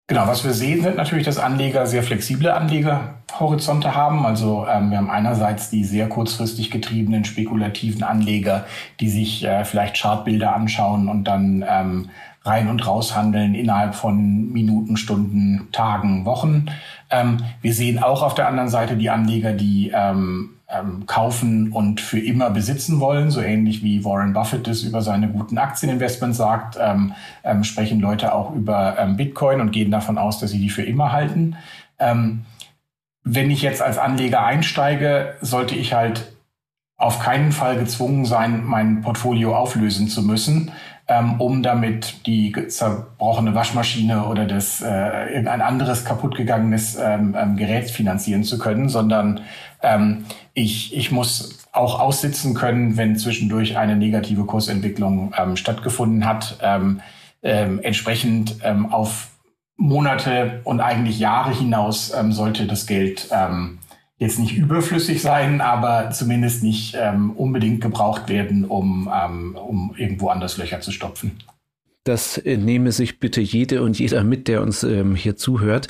Genau, 0.06 0.26
was 0.26 0.44
wir 0.44 0.52
sehen, 0.52 0.82
sind 0.82 0.98
natürlich, 0.98 1.24
dass 1.24 1.38
Anleger 1.38 1.86
sehr 1.86 2.02
flexible 2.02 2.50
Anlegerhorizonte 2.50 3.94
haben. 3.94 4.26
Also 4.26 4.66
ähm, 4.70 4.90
wir 4.90 4.98
haben 4.98 5.10
einerseits 5.10 5.70
die 5.70 5.82
sehr 5.82 6.10
kurzfristig 6.10 6.70
getriebenen 6.70 7.24
spekulativen 7.24 8.02
Anleger, 8.02 8.66
die 9.00 9.08
sich 9.08 9.44
äh, 9.44 9.64
vielleicht 9.64 9.96
Chartbilder 9.96 10.54
anschauen 10.54 11.08
und 11.08 11.24
dann 11.24 11.64
ähm, 11.66 12.10
rein 12.44 12.68
und 12.68 12.86
raus 12.86 13.16
handeln 13.16 13.54
innerhalb 13.54 13.94
von 13.94 14.52
Minuten, 14.52 14.96
Stunden, 14.96 15.68
Tagen, 15.72 16.24
Wochen. 16.24 16.66
Ähm, 17.10 17.38
wir 17.62 17.74
sehen 17.74 18.02
auch 18.02 18.22
auf 18.22 18.34
der 18.34 18.48
anderen 18.48 18.68
Seite 18.68 18.96
die 18.96 19.10
Anleger, 19.10 19.52
die 19.52 19.90
ähm, 19.94 20.50
ähm, 20.68 21.06
kaufen 21.06 21.72
und 21.72 22.00
für 22.00 22.18
immer 22.18 22.50
besitzen 22.50 23.00
wollen, 23.00 23.30
so 23.30 23.40
ähnlich 23.40 23.82
wie 23.82 24.04
Warren 24.04 24.32
Buffett 24.32 24.68
es 24.68 24.82
über 24.82 25.02
seine 25.02 25.28
guten 25.28 25.58
Aktieninvestments 25.58 26.38
sagt, 26.38 26.78
ähm, 26.80 27.12
ähm, 27.44 27.64
sprechen 27.64 28.00
Leute 28.00 28.34
auch 28.34 28.54
über 28.54 28.98
ähm, 28.98 29.16
Bitcoin 29.16 29.60
und 29.60 29.72
gehen 29.72 29.90
davon 29.90 30.18
aus, 30.18 30.38
dass 30.38 30.50
sie 30.50 30.60
die 30.60 30.70
für 30.70 30.82
immer 30.82 31.12
halten. 31.12 31.56
Ähm, 31.98 32.44
wenn 33.22 33.50
ich 33.50 33.62
jetzt 33.62 33.80
als 33.80 33.98
Anleger 33.98 34.44
einsteige, 34.44 35.34
sollte 35.40 35.74
ich 35.74 35.94
halt 35.94 36.32
auf 36.96 37.18
keinen 37.18 37.52
Fall 37.52 37.76
gezwungen 37.76 38.24
sein, 38.24 38.64
mein 38.64 39.02
Portfolio 39.02 39.56
auflösen 39.56 40.08
zu 40.08 40.22
müssen, 40.22 40.70
ähm, 41.06 41.40
um 41.40 41.62
damit 41.62 42.26
die 42.26 42.52
zerbrochene 42.68 43.54
Waschmaschine 43.54 44.24
oder 44.26 44.46
das 44.46 44.80
äh, 44.80 45.28
irgendein 45.28 45.60
anderes 45.60 46.04
kaputtgegangenes 46.04 46.96
ähm, 46.96 47.36
ähm, 47.38 47.56
Gerät 47.56 47.90
finanzieren 47.90 48.44
zu 48.44 48.58
können, 48.58 48.88
sondern 48.88 49.40
ähm, 49.82 50.24
ich, 50.54 50.96
ich 50.96 51.12
muss 51.12 51.58
auch 51.72 52.00
aussitzen 52.00 52.54
können, 52.54 52.96
wenn 52.96 53.16
zwischendurch 53.16 53.76
eine 53.76 53.96
negative 53.96 54.44
Kursentwicklung 54.44 55.34
ähm, 55.36 55.56
stattgefunden 55.56 56.24
hat. 56.24 56.58
Ähm, 56.62 57.00
ähm, 57.42 57.80
entsprechend 57.82 58.56
ähm, 58.62 58.92
auf 58.92 59.28
Monate 59.76 60.60
und 60.64 60.80
eigentlich 60.80 61.18
Jahre 61.18 61.54
hinaus 61.54 62.12
ähm, 62.14 62.32
sollte 62.32 62.66
das 62.66 62.86
Geld 62.86 63.28
ähm, 63.30 63.78
jetzt 64.18 64.38
nicht 64.38 64.56
überflüssig 64.56 65.20
sein, 65.22 65.60
aber 65.60 66.10
zumindest 66.10 66.62
nicht 66.62 66.96
ähm, 66.98 67.30
unbedingt 67.32 67.80
gebraucht 67.80 68.28
werden, 68.28 68.64
um, 68.64 69.10
ähm, 69.12 69.56
um 69.56 69.94
irgendwo 69.96 70.28
anders 70.28 70.56
Löcher 70.56 70.80
zu 70.80 70.92
stopfen. 70.92 71.32
Das 72.04 72.40
nehme 72.44 72.92
sich 72.92 73.18
bitte 73.18 73.40
jede 73.40 73.82
und 73.82 73.98
jeder 73.98 74.24
mit, 74.24 74.46
der 74.46 74.60
uns 74.60 74.84
ähm, 74.84 75.14
hier 75.14 75.36
zuhört. 75.36 75.88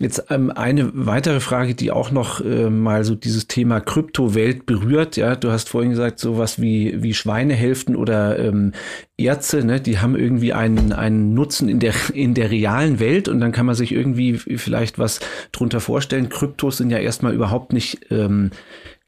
Jetzt 0.00 0.26
ähm, 0.30 0.52
eine 0.52 0.92
weitere 0.94 1.40
Frage, 1.40 1.74
die 1.74 1.90
auch 1.90 2.12
noch 2.12 2.40
äh, 2.40 2.70
mal 2.70 3.02
so 3.02 3.16
dieses 3.16 3.48
Thema 3.48 3.80
Kryptowelt 3.80 4.64
berührt. 4.64 5.16
Ja, 5.16 5.34
du 5.34 5.50
hast 5.50 5.70
vorhin 5.70 5.90
gesagt, 5.90 6.20
sowas 6.20 6.62
wie 6.62 7.02
wie 7.02 7.14
Schweinehälften 7.14 7.96
oder 7.96 8.38
ähm, 8.38 8.74
Ärzte, 9.16 9.64
ne, 9.64 9.80
die 9.80 9.98
haben 9.98 10.14
irgendwie 10.14 10.52
einen 10.52 10.92
einen 10.92 11.34
Nutzen 11.34 11.68
in 11.68 11.80
der 11.80 11.94
in 12.14 12.34
der 12.34 12.52
realen 12.52 13.00
Welt 13.00 13.26
und 13.26 13.40
dann 13.40 13.50
kann 13.50 13.66
man 13.66 13.74
sich 13.74 13.90
irgendwie 13.90 14.34
vielleicht 14.34 15.00
was 15.00 15.18
drunter 15.50 15.80
vorstellen. 15.80 16.28
Kryptos 16.28 16.76
sind 16.76 16.90
ja 16.90 16.98
erstmal 16.98 17.34
überhaupt 17.34 17.72
nicht 17.72 18.06
ähm, 18.12 18.52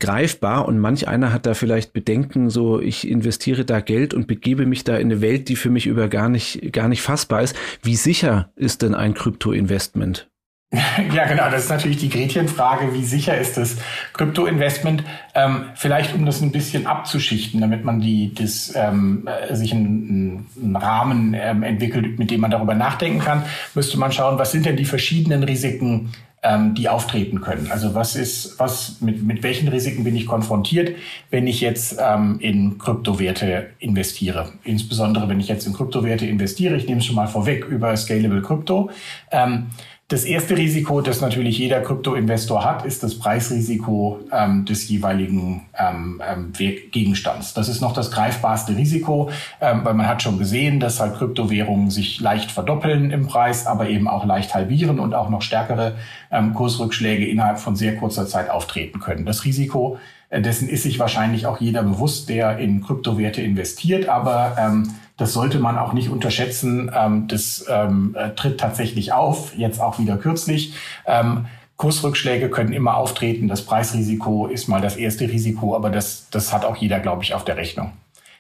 greifbar 0.01 0.67
und 0.67 0.81
manch 0.81 1.07
einer 1.07 1.33
hat 1.33 1.47
da 1.47 1.55
vielleicht 1.55 1.93
Bedenken, 1.93 2.51
so 2.51 2.81
ich 2.81 3.07
investiere 3.07 3.65
da 3.65 3.79
Geld 3.79 4.13
und 4.13 4.27
begebe 4.27 4.67
mich 4.67 4.83
da 4.83 4.97
in 4.97 5.13
eine 5.13 5.21
Welt, 5.21 5.49
die 5.51 5.57
für 5.57 5.71
mich 5.71 5.87
über 5.87 6.09
gar 6.09 6.29
nicht 6.29 6.73
gar 6.73 6.89
nicht 6.89 7.03
fassbar 7.03 7.43
ist. 7.43 7.55
Wie 7.85 7.95
sicher 7.95 8.51
ist 8.57 8.83
denn 8.83 8.97
ein 8.97 9.15
Krypto-Investment? 9.15 10.30
Ja, 11.15 11.27
genau. 11.27 11.51
Das 11.51 11.65
ist 11.65 11.71
natürlich 11.71 11.99
die 11.99 12.09
Gretchenfrage. 12.09 12.95
Wie 12.95 13.05
sicher 13.05 13.37
ist 13.37 13.57
das 13.57 13.77
Krypto-Investment? 14.13 15.03
Ähm, 15.35 15.65
vielleicht, 15.75 16.15
um 16.15 16.25
das 16.27 16.41
ein 16.41 16.53
bisschen 16.53 16.87
abzuschichten, 16.87 17.61
damit 17.61 17.85
man 17.85 18.01
die, 18.01 18.33
das, 18.35 18.73
ähm, 18.77 19.27
äh, 19.27 19.55
sich 19.55 19.73
einen, 19.73 20.47
einen 20.61 20.77
Rahmen 20.77 21.35
ähm, 21.39 21.63
entwickelt, 21.63 22.19
mit 22.19 22.31
dem 22.31 22.41
man 22.41 22.51
darüber 22.51 22.75
nachdenken 22.75 23.21
kann, 23.21 23.45
müsste 23.75 23.99
man 23.99 24.13
schauen, 24.13 24.39
was 24.39 24.53
sind 24.53 24.67
denn 24.67 24.77
die 24.77 24.85
verschiedenen 24.85 25.43
Risiken, 25.43 26.13
ähm, 26.43 26.75
die 26.75 26.89
auftreten 26.89 27.41
können. 27.41 27.71
Also 27.71 27.95
was 27.95 28.17
ist, 28.17 28.59
was, 28.59 29.01
mit, 29.01 29.23
mit 29.23 29.43
welchen 29.43 29.69
Risiken 29.69 30.05
bin 30.05 30.17
ich 30.17 30.27
konfrontiert, 30.27 30.97
wenn 31.31 31.47
ich 31.47 31.61
jetzt 31.61 31.97
ähm, 32.01 32.39
in 32.41 32.79
Kryptowerte 32.79 33.71
investiere? 33.79 34.53
Insbesondere, 34.65 35.29
wenn 35.29 35.41
ich 35.41 35.49
jetzt 35.49 35.67
in 35.67 35.73
Kryptowerte 35.73 36.27
investiere, 36.27 36.77
ich 36.77 36.87
nehme 36.87 37.01
es 37.01 37.07
schon 37.07 37.17
mal 37.17 37.27
vorweg 37.27 37.67
über 37.67 37.97
Scalable 37.97 38.41
Crypto. 38.41 38.91
Ähm, 39.31 39.67
das 40.11 40.25
erste 40.25 40.57
Risiko, 40.57 41.01
das 41.03 41.21
natürlich 41.21 41.59
jeder 41.59 41.81
Kryptoinvestor 41.83 42.65
hat, 42.65 42.85
ist 42.85 43.05
das 43.05 43.17
Preisrisiko 43.17 44.19
ähm, 44.33 44.65
des 44.65 44.89
jeweiligen 44.89 45.69
ähm, 45.79 46.21
ähm, 46.29 46.53
Gegenstands. 46.91 47.55
Das 47.55 47.69
ist 47.69 47.81
noch 47.81 47.93
das 47.93 48.11
greifbarste 48.11 48.77
Risiko, 48.77 49.31
ähm, 49.61 49.85
weil 49.85 49.95
man 49.95 50.09
hat 50.09 50.21
schon 50.21 50.37
gesehen, 50.37 50.81
dass 50.81 50.99
halt 50.99 51.15
Kryptowährungen 51.15 51.91
sich 51.91 52.21
leicht 52.21 52.51
verdoppeln 52.51 53.13
im 53.13 53.29
Preis, 53.29 53.69
aber 53.69 53.89
eben 53.89 54.09
auch 54.09 54.25
leicht 54.25 54.53
halbieren 54.53 54.99
und 54.99 55.15
auch 55.15 55.31
noch 55.31 55.43
stärkere 55.43 55.95
ähm, 56.33 56.55
Kursrückschläge 56.55 57.29
innerhalb 57.29 57.61
von 57.61 57.77
sehr 57.77 57.95
kurzer 57.95 58.27
Zeit 58.27 58.51
auftreten 58.51 58.99
können. 58.99 59.25
Das 59.25 59.45
Risiko 59.45 59.99
äh, 60.29 60.43
dessen 60.43 60.69
ist 60.69 60.83
sich 60.83 60.99
wahrscheinlich 60.99 61.47
auch 61.47 61.61
jeder 61.61 61.85
bewusst, 61.85 62.29
der 62.29 62.59
in 62.59 62.83
Kryptowerte 62.83 63.43
investiert, 63.43 64.09
aber 64.09 64.57
ähm, 64.59 64.91
das 65.21 65.35
sollte 65.35 65.59
man 65.59 65.77
auch 65.77 65.93
nicht 65.93 66.09
unterschätzen. 66.09 66.91
Ähm, 66.97 67.29
das 67.29 67.67
ähm, 67.69 68.17
äh, 68.19 68.31
tritt 68.31 68.59
tatsächlich 68.59 69.13
auf, 69.13 69.55
jetzt 69.55 69.79
auch 69.79 69.99
wieder 69.99 70.17
kürzlich. 70.17 70.73
Ähm, 71.07 71.45
Kursrückschläge 71.77 72.49
können 72.49 72.73
immer 72.73 72.97
auftreten. 72.97 73.47
Das 73.47 73.67
Preisrisiko 73.67 74.47
ist 74.47 74.67
mal 74.67 74.81
das 74.81 74.97
erste 74.97 75.29
Risiko, 75.29 75.77
aber 75.77 75.91
das, 75.91 76.29
das 76.31 76.55
hat 76.55 76.65
auch 76.65 76.77
jeder, 76.77 77.01
glaube 77.01 77.23
ich, 77.23 77.35
auf 77.35 77.45
der 77.45 77.59
Rechnung. 77.59 77.93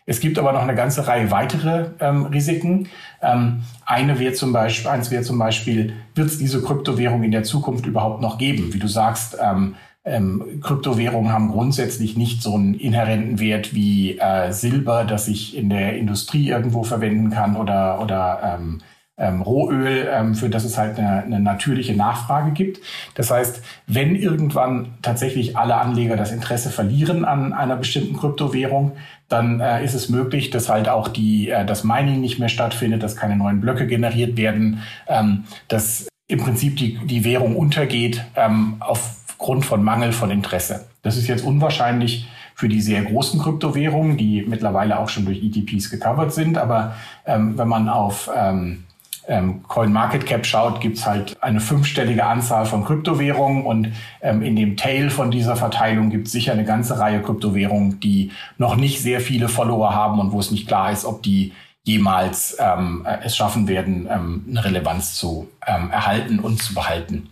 Es 0.06 0.20
gibt 0.20 0.38
aber 0.38 0.52
noch 0.52 0.62
eine 0.62 0.74
ganze 0.74 1.06
Reihe 1.06 1.30
weitere 1.30 1.90
ähm, 2.00 2.24
Risiken. 2.26 2.88
Ähm, 3.20 3.62
eine 3.84 4.18
wäre 4.18 4.32
zum 4.32 4.54
Beispiel, 4.54 4.90
eins 4.90 5.10
wäre 5.10 5.22
zum 5.22 5.38
Beispiel, 5.38 5.92
wird 6.14 6.28
es 6.28 6.38
diese 6.38 6.62
Kryptowährung 6.62 7.22
in 7.24 7.30
der 7.30 7.42
Zukunft 7.42 7.84
überhaupt 7.84 8.22
noch 8.22 8.38
geben? 8.38 8.72
Wie 8.72 8.78
du 8.78 8.88
sagst, 8.88 9.36
ähm, 9.38 9.74
ähm, 10.04 10.60
Kryptowährungen 10.62 11.32
haben 11.32 11.50
grundsätzlich 11.50 12.16
nicht 12.16 12.42
so 12.42 12.54
einen 12.54 12.74
inhärenten 12.74 13.38
Wert 13.38 13.74
wie 13.74 14.18
äh, 14.18 14.52
Silber, 14.52 15.04
das 15.04 15.28
ich 15.28 15.56
in 15.56 15.68
der 15.68 15.96
Industrie 15.98 16.48
irgendwo 16.48 16.84
verwenden 16.84 17.30
kann 17.30 17.56
oder, 17.56 18.00
oder 18.00 18.58
ähm, 18.58 18.80
ähm, 19.20 19.42
Rohöl, 19.42 20.08
ähm, 20.10 20.34
für 20.34 20.48
das 20.48 20.64
es 20.64 20.78
halt 20.78 20.98
eine, 20.98 21.22
eine 21.22 21.40
natürliche 21.40 21.94
Nachfrage 21.94 22.52
gibt. 22.52 22.80
Das 23.14 23.30
heißt, 23.30 23.62
wenn 23.86 24.16
irgendwann 24.16 24.94
tatsächlich 25.02 25.58
alle 25.58 25.76
Anleger 25.76 26.16
das 26.16 26.32
Interesse 26.32 26.70
verlieren 26.70 27.26
an 27.26 27.52
einer 27.52 27.76
bestimmten 27.76 28.16
Kryptowährung, 28.16 28.92
dann 29.28 29.60
äh, 29.60 29.84
ist 29.84 29.94
es 29.94 30.08
möglich, 30.08 30.50
dass 30.50 30.70
halt 30.70 30.88
auch 30.88 31.08
die, 31.08 31.50
äh, 31.50 31.66
das 31.66 31.84
Mining 31.84 32.22
nicht 32.22 32.38
mehr 32.38 32.48
stattfindet, 32.48 33.02
dass 33.02 33.16
keine 33.16 33.36
neuen 33.36 33.60
Blöcke 33.60 33.86
generiert 33.86 34.38
werden, 34.38 34.82
ähm, 35.06 35.44
dass 35.68 36.08
im 36.26 36.38
Prinzip 36.38 36.76
die, 36.76 36.98
die 37.06 37.24
Währung 37.24 37.56
untergeht 37.56 38.24
ähm, 38.36 38.76
auf 38.80 39.19
Grund 39.40 39.64
von 39.64 39.82
Mangel 39.82 40.12
von 40.12 40.30
Interesse. 40.30 40.86
Das 41.02 41.16
ist 41.16 41.26
jetzt 41.26 41.44
unwahrscheinlich 41.44 42.28
für 42.54 42.68
die 42.68 42.82
sehr 42.82 43.02
großen 43.02 43.40
Kryptowährungen, 43.40 44.18
die 44.18 44.44
mittlerweile 44.46 44.98
auch 44.98 45.08
schon 45.08 45.24
durch 45.24 45.42
ETPs 45.42 45.90
gecovert 45.90 46.32
sind. 46.32 46.58
Aber 46.58 46.94
ähm, 47.24 47.56
wenn 47.56 47.66
man 47.66 47.88
auf 47.88 48.30
ähm, 48.36 48.84
ähm, 49.26 49.62
CoinMarketCap 49.66 50.44
schaut, 50.44 50.80
gibt's 50.82 51.06
halt 51.06 51.42
eine 51.42 51.60
fünfstellige 51.60 52.26
Anzahl 52.26 52.66
von 52.66 52.84
Kryptowährungen 52.84 53.64
und 53.64 53.92
ähm, 54.20 54.42
in 54.42 54.56
dem 54.56 54.76
Tail 54.76 55.08
von 55.08 55.30
dieser 55.30 55.56
Verteilung 55.56 56.10
gibt's 56.10 56.32
sicher 56.32 56.52
eine 56.52 56.64
ganze 56.64 56.98
Reihe 56.98 57.22
Kryptowährungen, 57.22 57.98
die 58.00 58.32
noch 58.58 58.76
nicht 58.76 59.00
sehr 59.00 59.22
viele 59.22 59.48
Follower 59.48 59.94
haben 59.94 60.20
und 60.20 60.32
wo 60.32 60.38
es 60.38 60.50
nicht 60.50 60.66
klar 60.66 60.92
ist, 60.92 61.06
ob 61.06 61.22
die 61.22 61.52
jemals 61.82 62.58
ähm, 62.60 63.06
es 63.22 63.36
schaffen 63.36 63.68
werden, 63.68 64.06
ähm, 64.10 64.44
eine 64.50 64.64
Relevanz 64.64 65.14
zu 65.14 65.48
ähm, 65.66 65.90
erhalten 65.90 66.40
und 66.40 66.62
zu 66.62 66.74
behalten. 66.74 67.30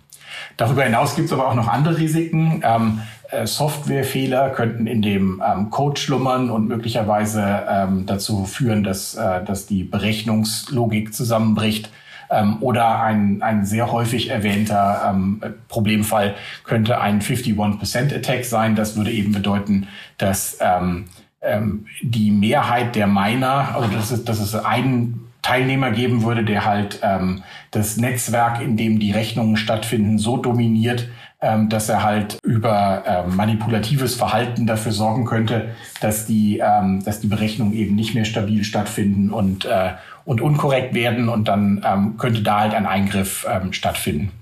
Darüber 0.58 0.82
hinaus 0.82 1.14
gibt 1.14 1.26
es 1.26 1.32
aber 1.32 1.46
auch 1.46 1.54
noch 1.54 1.68
andere 1.68 1.96
Risiken. 1.96 2.62
Ähm, 2.64 3.00
äh, 3.30 3.46
Softwarefehler 3.46 4.50
könnten 4.50 4.88
in 4.88 5.02
dem 5.02 5.40
ähm, 5.46 5.70
Code 5.70 6.00
schlummern 6.00 6.50
und 6.50 6.66
möglicherweise 6.66 7.64
ähm, 7.70 8.06
dazu 8.06 8.44
führen, 8.44 8.82
dass, 8.82 9.14
äh, 9.14 9.44
dass 9.44 9.66
die 9.66 9.84
Berechnungslogik 9.84 11.14
zusammenbricht. 11.14 11.90
Ähm, 12.30 12.56
oder 12.60 13.00
ein, 13.00 13.40
ein 13.40 13.64
sehr 13.64 13.92
häufig 13.92 14.30
erwähnter 14.30 15.08
ähm, 15.08 15.40
Problemfall 15.68 16.34
könnte 16.64 17.00
ein 17.00 17.22
51%-Attack 17.22 18.44
sein. 18.44 18.74
Das 18.74 18.96
würde 18.96 19.12
eben 19.12 19.32
bedeuten, 19.32 19.86
dass 20.18 20.58
ähm, 20.60 21.04
ähm, 21.40 21.86
die 22.02 22.32
Mehrheit 22.32 22.96
der 22.96 23.06
Miner, 23.06 23.76
also 23.76 23.88
dass 23.88 24.10
es, 24.10 24.24
dass 24.24 24.40
es 24.40 24.54
einen 24.56 25.27
Teilnehmer 25.42 25.90
geben 25.90 26.25
würde, 26.25 26.45
der 26.45 26.64
halt 26.64 27.00
ähm, 27.02 27.42
das 27.71 27.97
Netzwerk, 27.97 28.61
in 28.61 28.76
dem 28.76 28.99
die 28.99 29.12
Rechnungen 29.12 29.57
stattfinden, 29.57 30.18
so 30.18 30.37
dominiert, 30.37 31.09
ähm, 31.40 31.68
dass 31.68 31.88
er 31.88 32.02
halt 32.02 32.38
über 32.42 33.04
ähm, 33.07 33.37
manipulatives 33.37 34.16
Verhalten 34.16 34.66
dafür 34.66 34.92
sorgen 34.92 35.25
könnte, 35.25 35.68
dass 36.00 36.26
die, 36.26 36.59
ähm, 36.59 37.04
dass 37.04 37.21
die 37.21 37.28
Berechnungen 37.28 37.75
eben 37.75 37.95
nicht 37.95 38.14
mehr 38.14 38.25
stabil 38.25 38.64
stattfinden 38.64 39.30
und, 39.30 39.64
äh, 39.64 39.92
und 40.25 40.40
unkorrekt 40.40 40.95
werden 40.95 41.28
und 41.28 41.47
dann 41.47 41.85
ähm, 41.87 42.16
könnte 42.16 42.42
da 42.42 42.61
halt 42.61 42.75
ein 42.75 42.87
Eingriff 42.87 43.47
ähm, 43.49 43.73
stattfinden. 43.73 44.33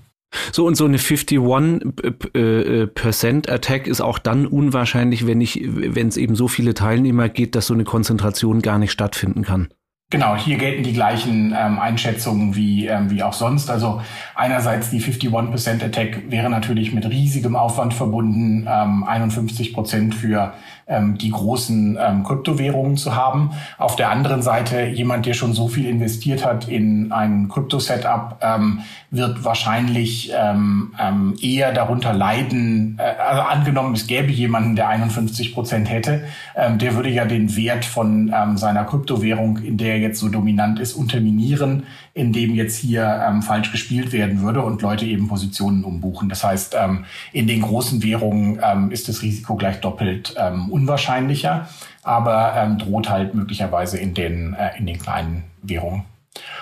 So 0.51 0.65
und 0.65 0.75
so 0.75 0.85
eine 0.85 0.97
51% 0.97 2.35
äh, 2.35 3.51
Attack 3.51 3.87
ist 3.87 4.01
auch 4.01 4.19
dann 4.19 4.45
unwahrscheinlich, 4.45 5.25
wenn 5.25 5.39
ich, 5.39 5.61
wenn 5.63 6.07
es 6.07 6.17
eben 6.17 6.35
so 6.35 6.47
viele 6.47 6.73
Teilnehmer 6.73 7.29
geht, 7.29 7.55
dass 7.55 7.67
so 7.67 7.73
eine 7.73 7.85
Konzentration 7.85 8.61
gar 8.61 8.77
nicht 8.77 8.91
stattfinden 8.91 9.43
kann. 9.43 9.69
Genau, 10.09 10.37
hier 10.37 10.57
gelten 10.57 10.83
die 10.83 10.93
gleichen 10.93 11.53
ähm, 11.53 11.79
Einschätzungen 11.79 12.55
wie, 12.55 12.87
ähm, 12.87 13.11
wie 13.11 13.23
auch 13.23 13.33
sonst. 13.33 13.69
Also 13.69 14.01
einerseits 14.35 14.89
die 14.89 15.01
51% 15.01 15.83
Attack 15.83 16.31
wäre 16.31 16.49
natürlich 16.49 16.93
mit 16.93 17.05
riesigem 17.09 17.57
Aufwand 17.57 17.93
verbunden, 17.93 18.65
ähm, 18.69 19.03
51 19.03 19.73
Prozent 19.73 20.15
für 20.15 20.53
ähm, 20.87 21.17
die 21.17 21.31
großen 21.31 21.97
ähm, 21.99 22.23
Kryptowährungen 22.23 22.95
zu 22.95 23.15
haben. 23.15 23.51
Auf 23.77 23.97
der 23.97 24.09
anderen 24.09 24.41
Seite 24.41 24.85
jemand, 24.85 25.25
der 25.25 25.33
schon 25.33 25.51
so 25.51 25.67
viel 25.67 25.85
investiert 25.85 26.45
hat 26.45 26.69
in 26.69 27.11
ein 27.11 27.49
Krypto-Setup, 27.49 28.37
ähm, 28.41 28.79
wird 29.11 29.43
wahrscheinlich 29.43 30.31
ähm, 30.33 30.93
ähm, 30.97 31.35
eher 31.41 31.73
darunter 31.73 32.13
leiden. 32.13 32.97
Äh, 32.99 33.21
also 33.21 33.41
angenommen, 33.41 33.95
es 33.95 34.07
gäbe 34.07 34.31
jemanden, 34.31 34.77
der 34.77 34.87
51 34.87 35.53
Prozent 35.53 35.89
hätte, 35.89 36.23
ähm, 36.55 36.77
der 36.77 36.95
würde 36.95 37.09
ja 37.09 37.25
den 37.25 37.57
Wert 37.57 37.83
von 37.83 38.33
ähm, 38.33 38.57
seiner 38.57 38.85
Kryptowährung, 38.85 39.57
in 39.57 39.77
der 39.77 39.96
der 39.97 40.07
jetzt 40.07 40.19
so 40.19 40.29
dominant 40.29 40.79
ist, 40.79 40.93
unterminieren, 40.93 41.83
indem 42.13 42.53
jetzt 42.53 42.77
hier 42.77 43.23
ähm, 43.27 43.41
falsch 43.41 43.71
gespielt 43.71 44.11
werden 44.11 44.41
würde 44.41 44.61
und 44.61 44.81
Leute 44.81 45.05
eben 45.05 45.27
Positionen 45.27 45.83
umbuchen. 45.83 46.29
Das 46.29 46.43
heißt, 46.43 46.75
ähm, 46.79 47.05
in 47.33 47.47
den 47.47 47.61
großen 47.61 48.03
Währungen 48.03 48.59
ähm, 48.63 48.91
ist 48.91 49.09
das 49.09 49.21
Risiko 49.21 49.55
gleich 49.55 49.79
doppelt 49.81 50.35
ähm, 50.37 50.69
unwahrscheinlicher, 50.69 51.67
aber 52.03 52.53
ähm, 52.55 52.77
droht 52.77 53.09
halt 53.09 53.33
möglicherweise 53.33 53.97
in 53.97 54.13
den, 54.13 54.53
äh, 54.53 54.77
in 54.77 54.85
den 54.85 54.99
kleinen 54.99 55.43
Währungen. 55.63 56.03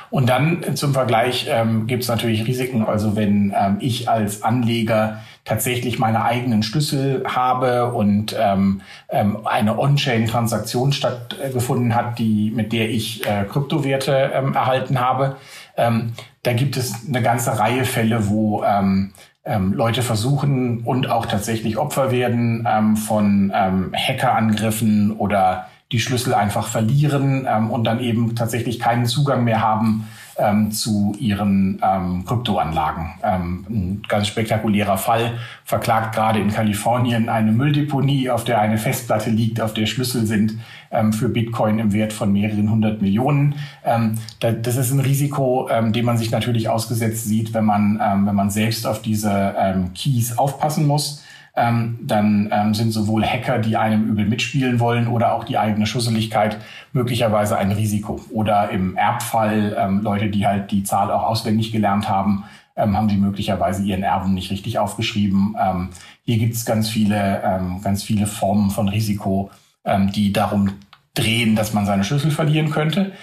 Und 0.10 0.30
dann 0.30 0.76
zum 0.76 0.94
Vergleich 0.94 1.48
ähm, 1.50 1.88
gibt 1.88 2.04
es 2.04 2.10
natürlich 2.10 2.48
Risiken. 2.48 2.86
Also 2.86 3.18
wenn 3.18 3.54
ähm, 3.58 3.78
ich 3.82 4.08
als 4.10 4.44
Anleger 4.44 5.20
tatsächlich 5.46 6.00
meine 6.00 6.24
eigenen 6.24 6.64
Schlüssel 6.64 7.24
habe 7.28 7.94
und 7.94 8.36
ähm, 8.38 8.82
ähm, 9.10 9.46
eine 9.46 9.78
On-Chain-Transaktion 9.78 10.92
stattgefunden 10.92 11.96
hat, 11.96 12.18
die 12.18 12.52
mit 12.52 12.74
der 12.74 12.90
ich 12.90 13.26
äh, 13.28 13.46
Kryptowerte 13.46 14.32
ähm, 14.34 14.56
erhalten 14.56 15.00
habe, 15.00 15.38
ähm, 15.78 16.14
da 16.44 16.54
gibt 16.54 16.78
es 16.78 17.08
eine 17.08 17.22
ganze 17.22 17.58
Reihe 17.60 17.86
Fälle, 17.86 18.28
wo 18.28 18.64
ähm, 18.64 19.14
ähm, 19.46 19.74
Leute 19.74 20.02
versuchen 20.02 20.80
und 20.80 21.10
auch 21.10 21.28
tatsächlich 21.28 21.78
Opfer 21.78 22.12
werden 22.12 22.68
ähm, 22.70 22.98
von 22.98 23.52
ähm, 23.56 23.94
Hackerangriffen 23.96 25.12
oder 25.12 25.68
die 25.92 26.00
Schlüssel 26.00 26.34
einfach 26.34 26.68
verlieren 26.68 27.48
ähm, 27.48 27.70
und 27.70 27.84
dann 27.84 28.00
eben 28.00 28.36
tatsächlich 28.36 28.80
keinen 28.80 29.06
Zugang 29.06 29.44
mehr 29.44 29.62
haben 29.62 30.08
ähm, 30.38 30.72
zu 30.72 31.16
ihren 31.20 31.82
ähm, 31.84 32.26
Kryptoanlagen. 32.26 33.12
Ähm, 33.24 33.66
ein 33.70 34.02
ganz 34.08 34.28
spektakulärer 34.28 34.98
Fall 34.98 35.34
verklagt 35.64 36.16
gerade 36.16 36.40
in 36.40 36.52
Kalifornien 36.52 37.30
eine 37.30 37.52
Mülldeponie, 37.52 38.30
auf 38.30 38.44
der 38.44 38.60
eine 38.60 38.78
Festplatte 38.78 39.30
liegt, 39.30 39.62
auf 39.62 39.74
der 39.74 39.86
Schlüssel 39.86 40.26
sind 40.26 40.60
ähm, 40.92 41.14
für 41.14 41.30
Bitcoin 41.30 41.80
im 41.80 41.94
Wert 41.94 42.14
von 42.14 42.32
mehreren 42.32 42.70
hundert 42.70 43.02
Millionen. 43.02 43.56
Ähm, 43.84 44.16
da, 44.40 44.52
das 44.52 44.78
ist 44.78 44.92
ein 44.92 45.00
Risiko, 45.00 45.70
ähm, 45.70 45.94
dem 45.94 46.06
man 46.06 46.18
sich 46.18 46.32
natürlich 46.32 46.70
ausgesetzt 46.70 47.26
sieht, 47.26 47.54
wenn 47.54 47.66
man, 47.66 48.00
wenn 48.00 48.36
man 48.36 48.50
selbst 48.50 48.86
auf 48.86 49.02
diese 49.02 49.90
Keys 49.94 50.38
aufpassen 50.38 50.88
muss 50.88 51.25
ähm, 51.56 52.00
dann 52.02 52.50
ähm, 52.52 52.74
sind 52.74 52.92
sowohl 52.92 53.24
Hacker, 53.24 53.60
die 53.60 53.78
einem 53.78 54.10
übel 54.10 54.26
mitspielen 54.26 54.80
wollen, 54.80 55.08
oder 55.08 55.34
auch 55.34 55.44
die 55.44 55.58
eigene 55.58 55.86
Schusseligkeit 55.86 56.58
möglicherweise 56.94 57.58
ein 57.58 57.72
Risiko. 57.72 58.20
Oder 58.32 58.70
im 58.72 58.98
Erbfall 58.98 59.76
ähm, 59.80 60.02
Leute, 60.02 60.30
die 60.30 60.46
halt 60.46 60.72
die 60.72 60.84
Zahl 60.84 61.12
auch 61.12 61.24
auswendig 61.24 61.72
gelernt 61.72 62.10
haben, 62.10 62.44
ähm, 62.76 62.96
haben 62.98 63.10
sie 63.10 63.18
möglicherweise 63.18 63.84
ihren 63.84 64.04
Erben 64.04 64.34
nicht 64.34 64.52
richtig 64.52 64.80
aufgeschrieben. 64.80 65.56
Ähm, 65.60 65.90
hier 66.24 66.38
gibt 66.38 66.56
es 66.56 66.66
ganz 66.66 66.90
viele, 66.90 67.42
ähm, 67.44 67.82
ganz 67.82 68.04
viele 68.04 68.28
Formen 68.28 68.70
von 68.70 68.90
Risiko, 68.90 69.50
ähm, 69.86 70.12
die 70.12 70.34
darum 70.34 70.72
drehen, 71.14 71.56
dass 71.56 71.74
man 71.74 71.86
seine 71.86 72.04
Schlüssel 72.04 72.32
verlieren 72.32 72.70
könnte. 72.70 73.14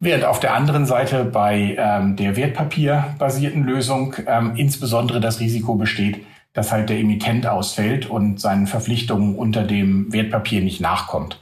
Während 0.00 0.24
auf 0.24 0.40
der 0.40 0.54
anderen 0.54 0.84
Seite 0.84 1.24
bei 1.24 1.76
ähm, 1.78 2.16
der 2.16 2.36
wertpapierbasierten 2.36 3.64
Lösung 3.64 4.14
ähm, 4.26 4.52
insbesondere 4.56 5.20
das 5.20 5.40
Risiko 5.40 5.76
besteht, 5.76 6.20
dass 6.56 6.72
halt 6.72 6.88
der 6.88 6.98
Emittent 6.98 7.46
ausfällt 7.46 8.06
und 8.06 8.40
seinen 8.40 8.66
Verpflichtungen 8.66 9.36
unter 9.36 9.62
dem 9.62 10.10
Wertpapier 10.10 10.62
nicht 10.62 10.80
nachkommt. 10.80 11.38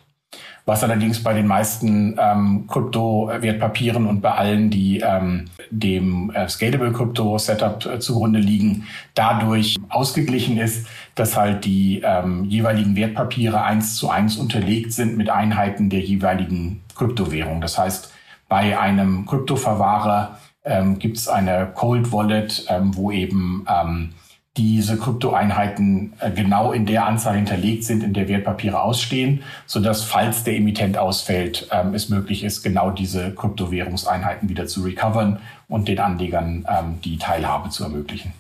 Was 0.67 0.83
allerdings 0.83 1.23
bei 1.23 1.35
den 1.35 1.47
meisten 1.47 2.19
ähm, 2.19 2.67
Krypto-Wertpapieren 2.67 4.07
und 4.07 4.23
bei 4.23 4.33
allen, 4.33 4.71
die 4.71 5.01
ähm, 5.07 5.45
dem 5.71 6.33
äh, 6.35 6.49
Scalable 6.49 6.91
Crypto 6.91 7.39
Setup 7.39 7.87
äh, 7.87 8.01
zugrunde 8.01 8.41
liegen, 8.41 8.87
dadurch 9.15 9.77
ausgeglichen 9.89 10.59
ist, 10.59 10.89
dass 11.15 11.37
halt 11.37 11.65
die 11.65 12.03
ähm, 12.05 12.45
jeweiligen 12.47 12.97
Wertpapiere 12.97 13.63
eins 13.63 13.95
zu 13.95 14.11
eins 14.11 14.37
unterlegt 14.37 14.93
sind 14.93 15.17
mit 15.17 15.31
Einheiten 15.31 15.91
der 15.91 16.01
jeweiligen 16.01 16.83
Kryptowährung. 16.97 17.61
Das 17.61 17.79
heißt, 17.79 18.13
bei 18.49 18.77
einem 18.77 19.27
Kryptoverwahrer 19.27 20.39
ähm, 20.65 20.99
gibt 20.99 21.19
es 21.19 21.29
eine 21.29 21.71
Cold 21.73 22.11
Wallet, 22.11 22.67
ähm, 22.69 22.97
wo 22.97 23.13
eben 23.13 23.65
ähm, 23.69 24.15
diese 24.57 24.97
Kryptoeinheiten 24.97 26.13
äh, 26.21 26.31
genau 26.31 26.73
in 26.73 26.87
der 26.87 27.07
Anzahl 27.07 27.35
hinterlegt 27.35 27.85
sind, 27.85 28.05
in 28.05 28.13
der 28.13 28.29
Wertpapiere 28.29 28.81
ausstehen, 28.81 29.43
so 29.67 29.81
dass 29.81 30.05
falls 30.05 30.45
der 30.45 30.57
Emittent 30.57 30.97
ausfällt, 30.97 31.69
ähm, 31.73 31.95
es 31.95 32.09
möglich 32.09 32.45
ist, 32.45 32.63
genau 32.63 32.91
diese 32.91 33.35
Kryptowährungseinheiten 33.35 34.49
wieder 34.49 34.67
zu 34.67 34.83
recovern 34.83 35.41
und 35.69 35.89
den 35.89 35.99
Anlegern 35.99 36.65
ähm, 36.69 37.01
die 37.05 37.19
Teilhabe 37.19 37.71
zu 37.71 37.83
ermöglichen. 37.83 38.33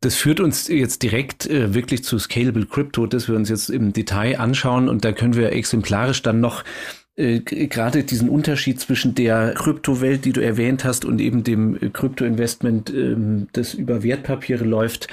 Das 0.00 0.14
führt 0.14 0.38
uns 0.38 0.68
jetzt 0.68 1.02
direkt 1.02 1.46
äh, 1.46 1.74
wirklich 1.74 2.04
zu 2.04 2.20
Scalable 2.20 2.66
Crypto, 2.66 3.06
das 3.06 3.26
wir 3.26 3.34
uns 3.34 3.48
jetzt 3.48 3.68
im 3.68 3.92
Detail 3.92 4.38
anschauen 4.38 4.88
und 4.88 5.04
da 5.04 5.10
können 5.10 5.34
wir 5.34 5.50
exemplarisch 5.50 6.22
dann 6.22 6.40
noch 6.40 6.62
äh, 7.18 7.40
gerade 7.40 8.04
diesen 8.04 8.28
Unterschied 8.28 8.80
zwischen 8.80 9.14
der 9.14 9.54
Kryptowelt, 9.54 10.24
die 10.24 10.32
du 10.32 10.40
erwähnt 10.40 10.84
hast, 10.84 11.04
und 11.04 11.20
eben 11.20 11.42
dem 11.42 11.76
äh, 11.76 11.90
Kryptoinvestment, 11.90 12.90
ähm, 12.90 13.48
das 13.52 13.74
über 13.74 14.02
Wertpapiere 14.04 14.64
läuft, 14.64 15.08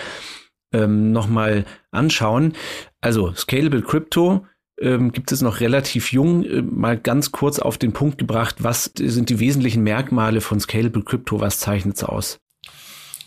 ähm, 0.71 1.11
nochmal 1.11 1.65
anschauen. 1.91 2.53
Also 3.01 3.33
Scalable 3.33 3.81
Crypto 3.81 4.45
ähm, 4.79 5.13
gibt 5.13 5.31
es 5.31 5.41
noch 5.41 5.61
relativ 5.61 6.11
jung, 6.11 6.43
äh, 6.43 6.61
mal 6.61 6.97
ganz 6.97 7.31
kurz 7.31 7.59
auf 7.59 7.77
den 7.77 7.93
Punkt 7.93 8.17
gebracht, 8.17 8.57
was 8.59 8.91
sind 8.95 9.29
die 9.29 9.39
wesentlichen 9.39 9.83
Merkmale 9.83 10.41
von 10.41 10.59
Scalable 10.59 11.03
Crypto, 11.03 11.39
was 11.39 11.59
zeichnet 11.59 11.95
es 11.95 12.03
aus? 12.03 12.39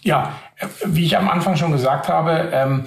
Ja, 0.02 0.38
wie 0.84 1.04
ich 1.04 1.16
am 1.16 1.28
Anfang 1.28 1.56
schon 1.56 1.72
gesagt 1.72 2.08
habe, 2.08 2.50
ähm, 2.52 2.84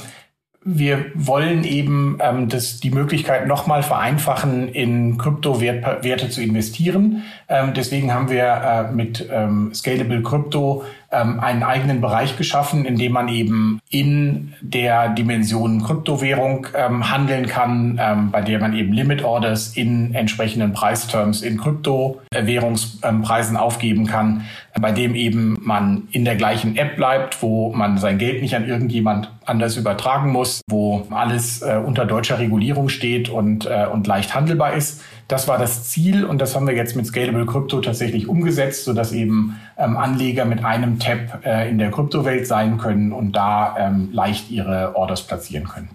wir 0.63 1.12
wollen 1.15 1.63
eben 1.63 2.17
ähm, 2.19 2.47
das, 2.47 2.80
die 2.80 2.91
Möglichkeit 2.91 3.47
nochmal 3.47 3.82
vereinfachen, 3.82 4.67
in 4.67 5.17
Kryptowerte 5.17 6.30
zu 6.30 6.41
investieren. 6.41 7.24
Ähm, 7.51 7.73
deswegen 7.73 8.13
haben 8.13 8.29
wir 8.29 8.45
äh, 8.45 8.91
mit 8.93 9.27
ähm, 9.29 9.73
Scalable 9.73 10.23
Crypto 10.23 10.85
ähm, 11.11 11.41
einen 11.41 11.63
eigenen 11.63 11.99
Bereich 11.99 12.37
geschaffen, 12.37 12.85
in 12.85 12.97
dem 12.97 13.11
man 13.11 13.27
eben 13.27 13.81
in 13.89 14.53
der 14.61 15.09
Dimension 15.09 15.83
Kryptowährung 15.83 16.67
ähm, 16.73 17.11
handeln 17.11 17.47
kann, 17.47 17.99
ähm, 18.01 18.31
bei 18.31 18.41
der 18.41 18.59
man 18.59 18.73
eben 18.73 18.93
Limit 18.93 19.23
Orders 19.23 19.75
in 19.75 20.15
entsprechenden 20.15 20.71
Preisterms 20.71 21.41
in 21.41 21.59
Kryptowährungspreisen 21.59 23.57
aufgeben 23.57 24.07
kann, 24.07 24.45
bei 24.79 24.93
dem 24.93 25.15
eben 25.15 25.57
man 25.61 26.07
in 26.11 26.23
der 26.23 26.37
gleichen 26.37 26.77
App 26.77 26.95
bleibt, 26.95 27.43
wo 27.43 27.73
man 27.73 27.97
sein 27.97 28.17
Geld 28.17 28.41
nicht 28.41 28.55
an 28.55 28.65
irgendjemand 28.65 29.29
anders 29.43 29.75
übertragen 29.75 30.31
muss, 30.31 30.61
wo 30.69 31.05
alles 31.09 31.61
äh, 31.61 31.77
unter 31.85 32.05
deutscher 32.05 32.39
Regulierung 32.39 32.87
steht 32.87 33.27
und, 33.27 33.65
äh, 33.65 33.87
und 33.91 34.07
leicht 34.07 34.33
handelbar 34.33 34.73
ist. 34.73 35.01
Das 35.32 35.48
war 35.48 35.58
das 35.58 35.89
Ziel 35.89 36.26
und 36.26 36.39
das 36.39 36.56
haben 36.56 36.67
wir 36.67 36.76
jetzt 36.76 36.96
mit 36.96 37.06
Scalable 37.06 37.46
Crypto 37.46 37.80
tatsächlich 37.80 38.28
umgesetzt, 38.28 38.84
sodass 38.84 39.13
eben 39.13 39.58
ähm, 39.78 39.96
Anleger 39.96 40.44
mit 40.44 40.65
einem 40.65 41.00
Tab 41.00 41.46
äh, 41.46 41.70
in 41.70 41.78
der 41.78 41.89
Kryptowelt 41.89 42.46
sein 42.46 42.78
können 42.78 43.13
und 43.13 43.32
da 43.32 43.76
ähm, 43.78 44.10
leicht 44.12 44.52
ihre 44.52 44.96
Orders 44.96 45.26
platzieren 45.26 45.67
können. 45.67 45.89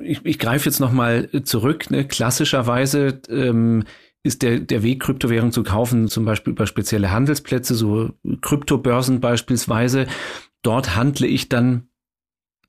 Ich, 0.00 0.24
ich 0.24 0.38
greife 0.38 0.66
jetzt 0.66 0.80
nochmal 0.80 1.28
zurück. 1.44 1.90
Ne? 1.90 2.06
Klassischerweise 2.06 3.20
ähm, 3.28 3.84
ist 4.22 4.42
der, 4.42 4.60
der 4.60 4.82
Weg, 4.82 5.00
Kryptowährung 5.00 5.52
zu 5.52 5.62
kaufen, 5.64 6.08
zum 6.08 6.24
Beispiel 6.24 6.52
über 6.52 6.66
spezielle 6.66 7.10
Handelsplätze, 7.10 7.74
so 7.74 8.10
Kryptobörsen 8.40 9.20
beispielsweise. 9.20 10.06
Dort 10.62 10.96
handle 10.96 11.26
ich 11.26 11.48
dann 11.48 11.88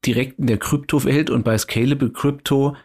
direkt 0.05 0.39
in 0.39 0.47
der 0.47 0.57
Kryptowelt 0.57 1.29
und 1.29 1.43
bei 1.43 1.57
Scalable 1.57 2.11
Crypto 2.11 2.75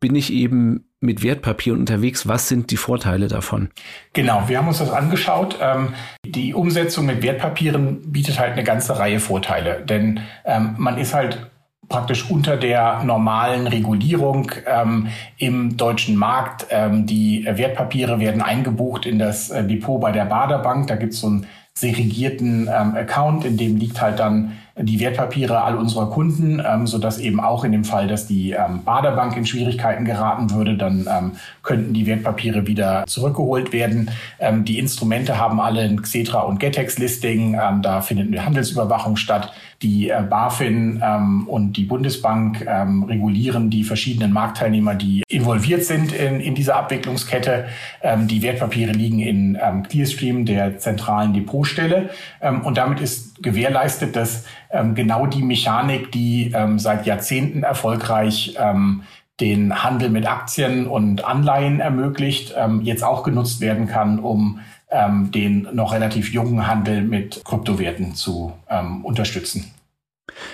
bin 0.00 0.14
ich 0.14 0.32
eben 0.32 0.87
mit 1.00 1.22
Wertpapieren 1.22 1.80
unterwegs. 1.80 2.26
Was 2.26 2.48
sind 2.48 2.70
die 2.70 2.76
Vorteile 2.76 3.28
davon? 3.28 3.70
Genau, 4.12 4.44
wir 4.48 4.58
haben 4.58 4.68
uns 4.68 4.78
das 4.78 4.90
angeschaut. 4.90 5.58
Ähm, 5.60 5.94
die 6.24 6.54
Umsetzung 6.54 7.06
mit 7.06 7.22
Wertpapieren 7.22 8.12
bietet 8.12 8.38
halt 8.38 8.52
eine 8.52 8.64
ganze 8.64 8.98
Reihe 8.98 9.20
Vorteile, 9.20 9.84
denn 9.84 10.20
ähm, 10.44 10.74
man 10.78 10.98
ist 10.98 11.14
halt 11.14 11.50
praktisch 11.88 12.30
unter 12.30 12.56
der 12.56 13.02
normalen 13.02 13.66
Regulierung 13.66 14.52
ähm, 14.66 15.08
im 15.38 15.76
deutschen 15.76 16.16
Markt. 16.16 16.66
Ähm, 16.70 17.06
die 17.06 17.46
Wertpapiere 17.50 18.20
werden 18.20 18.42
eingebucht 18.42 19.06
in 19.06 19.18
das 19.18 19.50
äh, 19.50 19.64
Depot 19.64 20.00
bei 20.00 20.12
der 20.12 20.26
Baderbank. 20.26 20.88
Da 20.88 20.96
gibt 20.96 21.14
es 21.14 21.20
so 21.20 21.28
einen 21.28 21.46
segregierten 21.78 22.68
ähm, 22.68 22.94
Account, 22.96 23.44
in 23.44 23.56
dem 23.56 23.76
liegt 23.76 24.00
halt 24.00 24.18
dann 24.18 24.52
die 24.80 25.00
Wertpapiere 25.00 25.62
all 25.62 25.76
unserer 25.76 26.10
Kunden, 26.10 26.62
ähm, 26.64 26.86
so 26.86 26.98
dass 26.98 27.18
eben 27.18 27.40
auch 27.40 27.64
in 27.64 27.72
dem 27.72 27.84
Fall, 27.84 28.06
dass 28.06 28.26
die 28.26 28.52
ähm, 28.52 28.84
Baderbank 28.84 29.36
in 29.36 29.46
Schwierigkeiten 29.46 30.04
geraten 30.04 30.50
würde, 30.52 30.76
dann 30.76 31.08
ähm, 31.10 31.32
könnten 31.62 31.92
die 31.92 32.06
Wertpapiere 32.06 32.66
wieder 32.66 33.04
zurückgeholt 33.06 33.72
werden. 33.72 34.10
Ähm, 34.38 34.64
die 34.64 34.78
Instrumente 34.78 35.38
haben 35.38 35.60
alle 35.60 35.82
ein 35.82 36.02
Xetra 36.02 36.40
und 36.40 36.60
Getex-Listing. 36.60 37.58
Ähm, 37.60 37.82
da 37.82 38.00
findet 38.00 38.28
eine 38.28 38.44
Handelsüberwachung 38.44 39.16
statt. 39.16 39.52
Die 39.82 40.10
äh, 40.10 40.22
BaFin 40.28 41.02
ähm, 41.04 41.48
und 41.48 41.74
die 41.76 41.84
Bundesbank 41.84 42.66
ähm, 42.66 43.04
regulieren 43.04 43.70
die 43.70 43.84
verschiedenen 43.84 44.32
Marktteilnehmer, 44.32 44.94
die 44.94 45.22
involviert 45.48 45.84
sind 45.84 46.12
in, 46.12 46.40
in 46.40 46.54
dieser 46.54 46.76
Abwicklungskette. 46.76 47.68
Ähm, 48.02 48.28
die 48.28 48.42
Wertpapiere 48.42 48.92
liegen 48.92 49.20
in 49.20 49.58
ähm, 49.60 49.82
Clearstream, 49.82 50.44
der 50.44 50.78
zentralen 50.78 51.32
Depotstelle. 51.32 52.10
Ähm, 52.42 52.60
und 52.60 52.76
damit 52.76 53.00
ist 53.00 53.42
gewährleistet, 53.42 54.14
dass 54.14 54.44
ähm, 54.70 54.94
genau 54.94 55.26
die 55.26 55.42
Mechanik, 55.42 56.12
die 56.12 56.52
ähm, 56.54 56.78
seit 56.78 57.06
Jahrzehnten 57.06 57.62
erfolgreich 57.62 58.56
ähm, 58.58 59.04
den 59.40 59.82
Handel 59.82 60.10
mit 60.10 60.26
Aktien 60.26 60.86
und 60.86 61.24
Anleihen 61.24 61.80
ermöglicht, 61.80 62.54
ähm, 62.54 62.82
jetzt 62.82 63.02
auch 63.02 63.22
genutzt 63.22 63.62
werden 63.62 63.86
kann, 63.86 64.18
um 64.18 64.60
ähm, 64.90 65.30
den 65.30 65.66
noch 65.72 65.94
relativ 65.94 66.30
jungen 66.30 66.66
Handel 66.66 67.02
mit 67.02 67.42
Kryptowerten 67.44 68.14
zu 68.14 68.52
ähm, 68.68 69.02
unterstützen. 69.02 69.72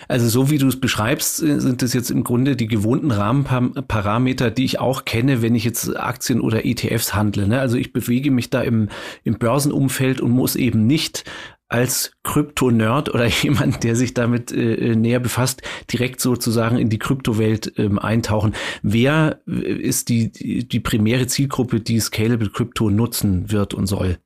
Also 0.09 0.29
so 0.29 0.51
wie 0.51 0.59
du 0.59 0.68
es 0.68 0.81
beschreibst, 0.81 1.42
äh, 1.42 1.61
sind 1.61 1.83
das 1.83 1.92
jetzt 1.92 2.11
im 2.11 2.25
Grunde 2.25 2.57
die 2.57 2.66
gewohnten 2.66 3.11
Rahmenparameter, 3.11 4.51
die 4.51 4.64
ich 4.64 4.81
auch 4.81 5.05
kenne, 5.05 5.42
wenn 5.42 5.55
ich 5.55 5.64
jetzt 5.64 5.97
Aktien 5.97 6.40
oder 6.40 6.64
ETFs 6.64 7.14
handle. 7.14 7.49
Ne? 7.49 7.61
Also 7.61 7.77
ich 7.77 7.92
bewege 7.92 8.31
mich 8.31 8.51
da 8.51 8.62
im, 8.62 8.88
im 9.23 9.38
Börsenumfeld 9.38 10.20
und 10.20 10.31
muss 10.31 10.57
eben 10.57 10.87
nicht 10.87 11.25
als 11.68 12.12
Krypto-Nerd 12.23 13.12
oder 13.12 13.27
jemand, 13.42 13.83
der 13.85 13.97
sich 13.97 14.14
damit 14.14 14.53
äh, 14.53 14.75
äh, 14.75 14.97
näher 14.97 15.20
befasst, 15.20 15.62
direkt 15.92 16.20
sozusagen 16.20 16.79
in 16.79 16.88
die 16.88 16.99
Kryptowelt 16.99 17.73
ähm, 17.79 17.99
eintauchen. 17.99 18.55
Wer 18.83 19.40
äh, 19.49 19.53
ist 19.53 20.09
die, 20.09 20.31
die 20.31 20.81
primäre 20.81 21.27
Zielgruppe, 21.27 21.81
die 21.81 22.01
Scalable 22.01 22.51
Crypto 22.51 22.90
nutzen 22.90 23.51
wird 23.51 23.75
und 23.75 23.87
soll? 23.87 24.18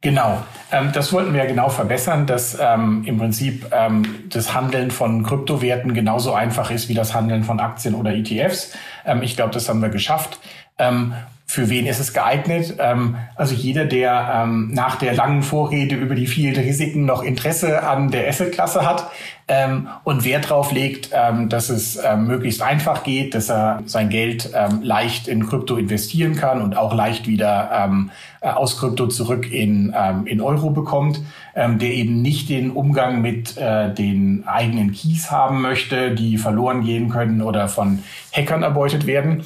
Genau, 0.00 0.38
ähm, 0.70 0.92
das 0.92 1.12
wollten 1.12 1.34
wir 1.34 1.44
genau 1.46 1.70
verbessern, 1.70 2.26
dass 2.26 2.56
ähm, 2.60 3.02
im 3.04 3.18
Prinzip 3.18 3.66
ähm, 3.72 4.04
das 4.28 4.54
Handeln 4.54 4.92
von 4.92 5.24
Kryptowerten 5.24 5.92
genauso 5.92 6.34
einfach 6.34 6.70
ist 6.70 6.88
wie 6.88 6.94
das 6.94 7.14
Handeln 7.14 7.42
von 7.42 7.58
Aktien 7.58 7.96
oder 7.96 8.14
ETFs. 8.14 8.74
Ähm, 9.04 9.22
ich 9.22 9.34
glaube, 9.34 9.52
das 9.52 9.68
haben 9.68 9.82
wir 9.82 9.88
geschafft. 9.88 10.38
Ähm, 10.78 11.14
für 11.46 11.68
wen 11.68 11.86
ist 11.86 11.98
es 11.98 12.12
geeignet? 12.12 12.76
Ähm, 12.78 13.16
also 13.34 13.56
jeder, 13.56 13.86
der 13.86 14.46
nach 14.46 14.96
der 14.96 15.14
langen 15.14 15.42
Vorrede 15.42 15.96
über 15.96 16.14
die 16.14 16.26
vielen 16.26 16.54
Risiken 16.54 17.04
noch 17.04 17.24
Interesse 17.24 17.82
an 17.82 18.10
der 18.10 18.28
Assetklasse 18.28 18.86
hat 18.86 19.10
ähm, 19.48 19.88
und 20.04 20.24
Wert 20.24 20.50
darauf 20.50 20.72
legt, 20.72 21.10
ähm, 21.12 21.48
dass 21.48 21.70
es 21.70 21.98
ähm, 22.02 22.26
möglichst 22.26 22.62
einfach 22.62 23.02
geht, 23.02 23.34
dass 23.34 23.48
er 23.48 23.82
sein 23.86 24.10
Geld 24.10 24.50
ähm, 24.54 24.82
leicht 24.82 25.26
in 25.26 25.46
Krypto 25.46 25.76
investieren 25.76 26.36
kann 26.36 26.60
und 26.60 26.76
auch 26.76 26.94
leicht 26.94 27.26
wieder 27.26 27.70
ähm, 27.72 28.10
äh, 28.40 28.50
aus 28.50 28.78
Krypto 28.78 29.06
zurück 29.08 29.50
in, 29.50 29.94
ähm, 29.96 30.26
in 30.26 30.40
Euro 30.40 30.70
bekommt, 30.70 31.20
der 31.56 31.90
eben 31.92 32.22
nicht 32.22 32.50
den 32.50 32.70
Umgang 32.70 33.20
mit 33.20 33.56
äh, 33.56 33.92
den 33.92 34.44
eigenen 34.46 34.92
Keys 34.92 35.32
haben 35.32 35.60
möchte, 35.60 36.14
die 36.14 36.38
verloren 36.38 36.84
gehen 36.84 37.08
können 37.08 37.42
oder 37.42 37.66
von 37.66 38.04
Hackern 38.32 38.62
erbeutet 38.62 39.08
werden. 39.08 39.42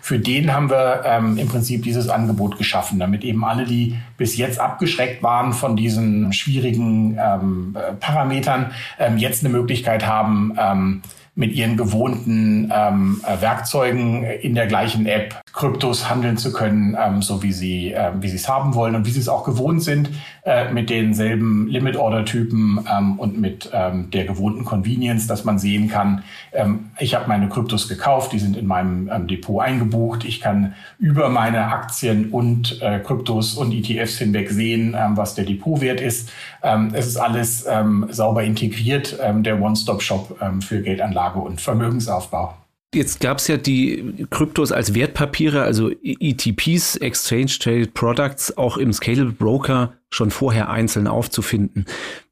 Für 0.00 0.18
den 0.18 0.54
haben 0.54 0.70
wir 0.70 1.20
im 1.36 1.46
Prinzip 1.48 1.82
dieses 1.82 2.08
Angebot 2.08 2.56
geschaffen, 2.56 2.98
damit 2.98 3.22
eben 3.22 3.44
alle, 3.44 3.66
die 3.66 3.96
bis 4.16 4.36
jetzt 4.36 4.58
abgeschreckt 4.58 5.22
waren 5.22 5.52
von 5.52 5.76
diesen 5.76 6.32
schwierigen 6.32 7.18
ähm, 7.20 7.76
äh, 7.76 7.92
Parametern, 7.94 8.72
ähm, 8.98 9.18
jetzt 9.18 9.44
eine 9.44 9.52
Möglichkeit 9.52 10.06
haben, 10.06 10.56
ähm, 10.58 11.02
mit 11.38 11.52
ihren 11.52 11.76
gewohnten 11.76 12.72
ähm, 12.74 13.20
äh, 13.26 13.40
Werkzeugen 13.42 14.24
in 14.24 14.54
der 14.54 14.66
gleichen 14.66 15.04
App 15.04 15.42
Kryptos 15.52 16.08
handeln 16.08 16.38
zu 16.38 16.50
können, 16.50 16.96
ähm, 16.98 17.20
so 17.20 17.42
wie 17.42 17.52
sie 17.52 17.92
äh, 17.92 18.10
wie 18.18 18.28
sie 18.28 18.36
es 18.36 18.48
haben 18.48 18.74
wollen 18.74 18.94
und 18.94 19.06
wie 19.06 19.10
sie 19.10 19.20
es 19.20 19.28
auch 19.28 19.44
gewohnt 19.44 19.82
sind 19.82 20.10
äh, 20.46 20.72
mit 20.72 20.90
denselben 20.90 21.66
Limit 21.66 21.96
Order 21.96 22.24
Typen 22.24 22.78
ähm, 22.88 23.18
und 23.18 23.36
mit 23.36 23.68
ähm, 23.72 24.12
der 24.12 24.26
gewohnten 24.26 24.64
Convenience, 24.64 25.26
dass 25.26 25.44
man 25.44 25.58
sehen 25.58 25.88
kann, 25.88 26.22
ähm, 26.52 26.90
ich 27.00 27.16
habe 27.16 27.26
meine 27.26 27.48
Kryptos 27.48 27.88
gekauft, 27.88 28.32
die 28.32 28.38
sind 28.38 28.56
in 28.56 28.64
meinem 28.64 29.10
ähm, 29.12 29.26
Depot 29.26 29.60
eingebucht, 29.60 30.24
ich 30.24 30.40
kann 30.40 30.74
über 31.00 31.30
meine 31.30 31.66
Aktien 31.66 32.30
und 32.30 32.80
äh, 32.80 33.00
Kryptos 33.00 33.54
und 33.54 33.72
ETFs 33.72 34.18
hinweg 34.18 34.48
sehen, 34.48 34.94
ähm, 34.96 35.16
was 35.16 35.34
der 35.34 35.46
Depotwert 35.46 36.00
ist. 36.00 36.30
Ähm, 36.62 36.90
es 36.92 37.08
ist 37.08 37.16
alles 37.16 37.66
sauber 38.10 38.44
integriert, 38.44 39.18
der 39.20 39.60
One-Stop-Shop 39.60 40.38
für 40.60 40.82
Geldanlage 40.82 41.38
und 41.38 41.60
Vermögensaufbau. 41.60 42.54
Jetzt 42.94 43.20
gab 43.20 43.38
es 43.38 43.48
ja 43.48 43.56
die 43.56 44.26
Kryptos 44.30 44.72
als 44.72 44.94
Wertpapiere, 44.94 45.62
also 45.62 45.90
ETPs, 46.02 46.96
Exchange 46.96 47.58
Traded 47.58 47.94
Products, 47.94 48.56
auch 48.56 48.78
im 48.78 48.92
Scalable 48.92 49.32
Broker 49.32 49.94
schon 50.08 50.30
vorher 50.30 50.70
einzeln 50.70 51.06
aufzufinden. 51.06 51.84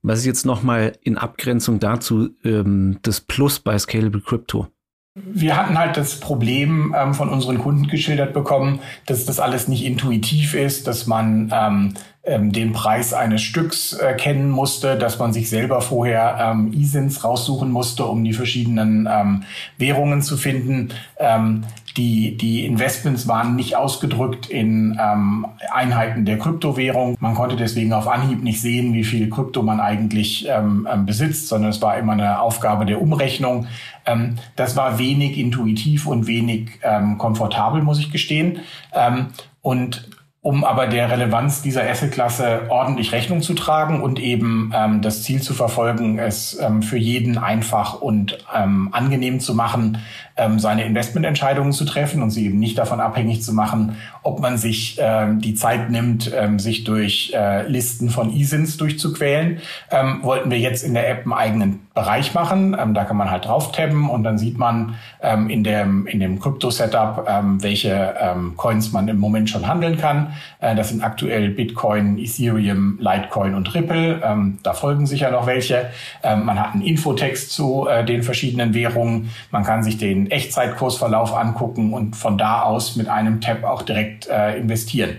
Was 0.03 0.21
ist 0.21 0.27
jetzt 0.27 0.47
nochmal 0.47 0.93
in 1.03 1.19
Abgrenzung 1.19 1.81
dazu 1.81 2.31
ähm, 2.45 2.99
das 3.03 3.21
Plus 3.21 3.59
bei 3.59 3.79
Scalable 3.79 4.21
Crypto? 4.21 4.69
Wir 5.17 5.57
hatten 5.57 5.79
halt 5.79 5.97
das 5.97 6.19
Problem 6.19 6.95
ähm, 6.97 7.15
von 7.15 7.29
unseren 7.29 7.59
Kunden 7.59 7.87
geschildert 7.87 8.33
bekommen, 8.33 8.81
dass 9.07 9.25
das 9.25 9.39
alles 9.39 9.69
nicht 9.69 9.85
intuitiv 9.85 10.55
ist, 10.55 10.87
dass 10.87 11.07
man 11.07 11.53
ähm, 11.53 11.95
ähm, 12.27 12.53
den 12.53 12.73
Preis 12.73 13.13
eines 13.13 13.43
Stücks 13.43 13.93
äh, 13.93 14.15
kennen 14.15 14.51
musste, 14.51 14.97
dass 14.97 15.19
man 15.19 15.33
sich 15.33 15.51
selber 15.51 15.81
vorher 15.81 16.39
ähm, 16.41 16.73
ISINs 16.73 17.23
raussuchen 17.23 17.71
musste, 17.71 18.05
um 18.07 18.25
die 18.25 18.33
verschiedenen 18.33 19.09
ähm, 19.11 19.45
Währungen 19.79 20.23
zu 20.23 20.37
finden. 20.37 20.91
Ähm, 21.19 21.65
die, 21.97 22.37
die 22.37 22.67
Investments 22.67 23.29
waren 23.29 23.55
nicht 23.55 23.77
ausgedrückt 23.77 24.47
in 24.47 24.99
ähm, 25.01 25.47
Einheiten 25.73 26.25
der 26.25 26.39
Kryptowährung. 26.39 27.17
Man 27.21 27.35
konnte 27.35 27.55
deswegen 27.55 27.93
auf 27.93 28.09
Anhieb 28.09 28.43
nicht 28.43 28.61
sehen, 28.61 28.95
wie 28.95 29.05
viel 29.05 29.31
Krypto 29.31 29.63
man 29.63 29.79
eigentlich 29.79 30.49
ähm, 30.49 30.89
ähm, 30.91 31.07
besitzt, 31.07 31.49
sondern 31.49 31.71
es 31.71 31.81
war 31.83 31.97
immer 31.97 32.15
eine 32.15 32.41
Aufgabe 32.41 32.85
der 32.85 33.01
Umrechnung. 33.01 33.69
Ähm, 34.07 34.37
das 34.57 34.77
war 34.77 34.99
wenig 34.99 35.39
intuitiv 35.39 36.07
und 36.07 36.27
wenig 36.27 36.81
ähm, 36.83 37.17
komfortabel, 37.17 37.83
muss 37.83 38.01
ich 38.01 38.11
gestehen. 38.11 38.61
Ähm, 38.93 39.27
und 39.63 40.09
um 40.45 40.63
aber 40.63 40.87
der 40.87 41.11
Relevanz 41.11 41.63
dieser 41.63 41.89
Assetklasse 41.89 42.67
ordentlich 42.69 43.13
Rechnung 43.13 43.41
zu 43.41 43.55
tragen 43.55 44.03
und 44.03 44.21
eben 44.21 44.71
ähm, 44.75 45.01
das 45.01 45.23
Ziel 45.23 45.41
zu 45.41 45.55
verfolgen, 45.55 46.19
es 46.19 46.61
ähm, 46.61 46.83
für 46.83 46.99
jeden 46.99 47.39
einfach 47.39 48.03
und 48.03 48.45
ähm, 48.55 48.91
angenehm 48.93 49.41
zu 49.41 49.55
machen, 49.55 50.03
ähm, 50.37 50.59
seine 50.59 50.85
Investmententscheidungen 50.85 51.73
zu 51.73 51.87
treffen 51.87 52.23
und 52.23 52.29
sie 52.29 52.45
eben 52.45 52.59
nicht 52.59 52.77
davon 52.77 53.01
abhängig 53.01 53.43
zu 53.43 53.55
machen, 53.55 53.97
ob 54.23 54.41
man 54.41 54.59
sich 54.59 54.99
ähm, 55.01 55.41
die 55.41 55.55
Zeit 55.55 55.89
nimmt, 55.89 56.31
ähm, 56.37 56.59
sich 56.59 56.85
durch 56.85 57.33
äh, 57.35 57.67
Listen 57.67 58.11
von 58.11 58.31
ISINs 58.31 58.77
durchzuquälen, 58.77 59.61
ähm, 59.91 60.19
wollten 60.21 60.51
wir 60.51 60.59
jetzt 60.59 60.85
in 60.85 60.93
der 60.93 61.09
App 61.09 61.25
einen 61.25 61.33
eigenen 61.33 61.84
Bereich 61.95 62.35
machen. 62.35 62.77
Ähm, 62.79 62.93
da 62.93 63.05
kann 63.05 63.17
man 63.17 63.31
halt 63.31 63.47
drauf 63.47 63.71
tabben 63.71 64.11
und 64.11 64.25
dann 64.25 64.37
sieht 64.37 64.59
man 64.59 64.97
ähm, 65.23 65.49
in 65.49 65.63
dem, 65.63 66.09
in 66.09 66.19
dem 66.19 66.41
Krypto-Setup, 66.41 67.25
ähm, 67.29 67.63
welche 67.63 68.17
ähm, 68.21 68.55
Coins 68.57 68.93
man 68.93 69.07
im 69.07 69.19
Moment 69.19 69.49
schon 69.49 69.69
handeln 69.69 69.97
kann. 69.97 70.35
Äh, 70.59 70.75
das 70.75 70.89
sind 70.89 71.05
aktuell 71.05 71.51
Bitcoin, 71.51 72.19
Ethereum, 72.19 72.99
Litecoin 73.01 73.55
und 73.55 73.73
Ripple. 73.77 74.21
Ähm, 74.25 74.59
da 74.65 74.73
folgen 74.73 75.07
sicher 75.07 75.31
noch 75.31 75.47
welche. 75.47 75.91
Ähm, 76.25 76.45
man 76.45 76.59
hat 76.59 76.73
einen 76.73 76.83
Infotext 76.83 77.53
zu 77.53 77.87
äh, 77.87 78.05
den 78.05 78.25
verschiedenen 78.25 78.75
Währungen. 78.75 79.31
Man 79.53 79.63
kann 79.63 79.85
sich 79.85 79.97
den 79.97 80.29
Echtzeitkursverlauf 80.31 81.33
angucken 81.33 81.93
und 81.93 82.17
von 82.17 82.37
da 82.39 82.63
aus 82.63 82.97
mit 82.97 83.09
einem 83.09 83.41
Tab 83.41 83.63
auch 83.63 83.83
direkt 83.83 84.27
äh, 84.27 84.59
investieren. 84.59 85.19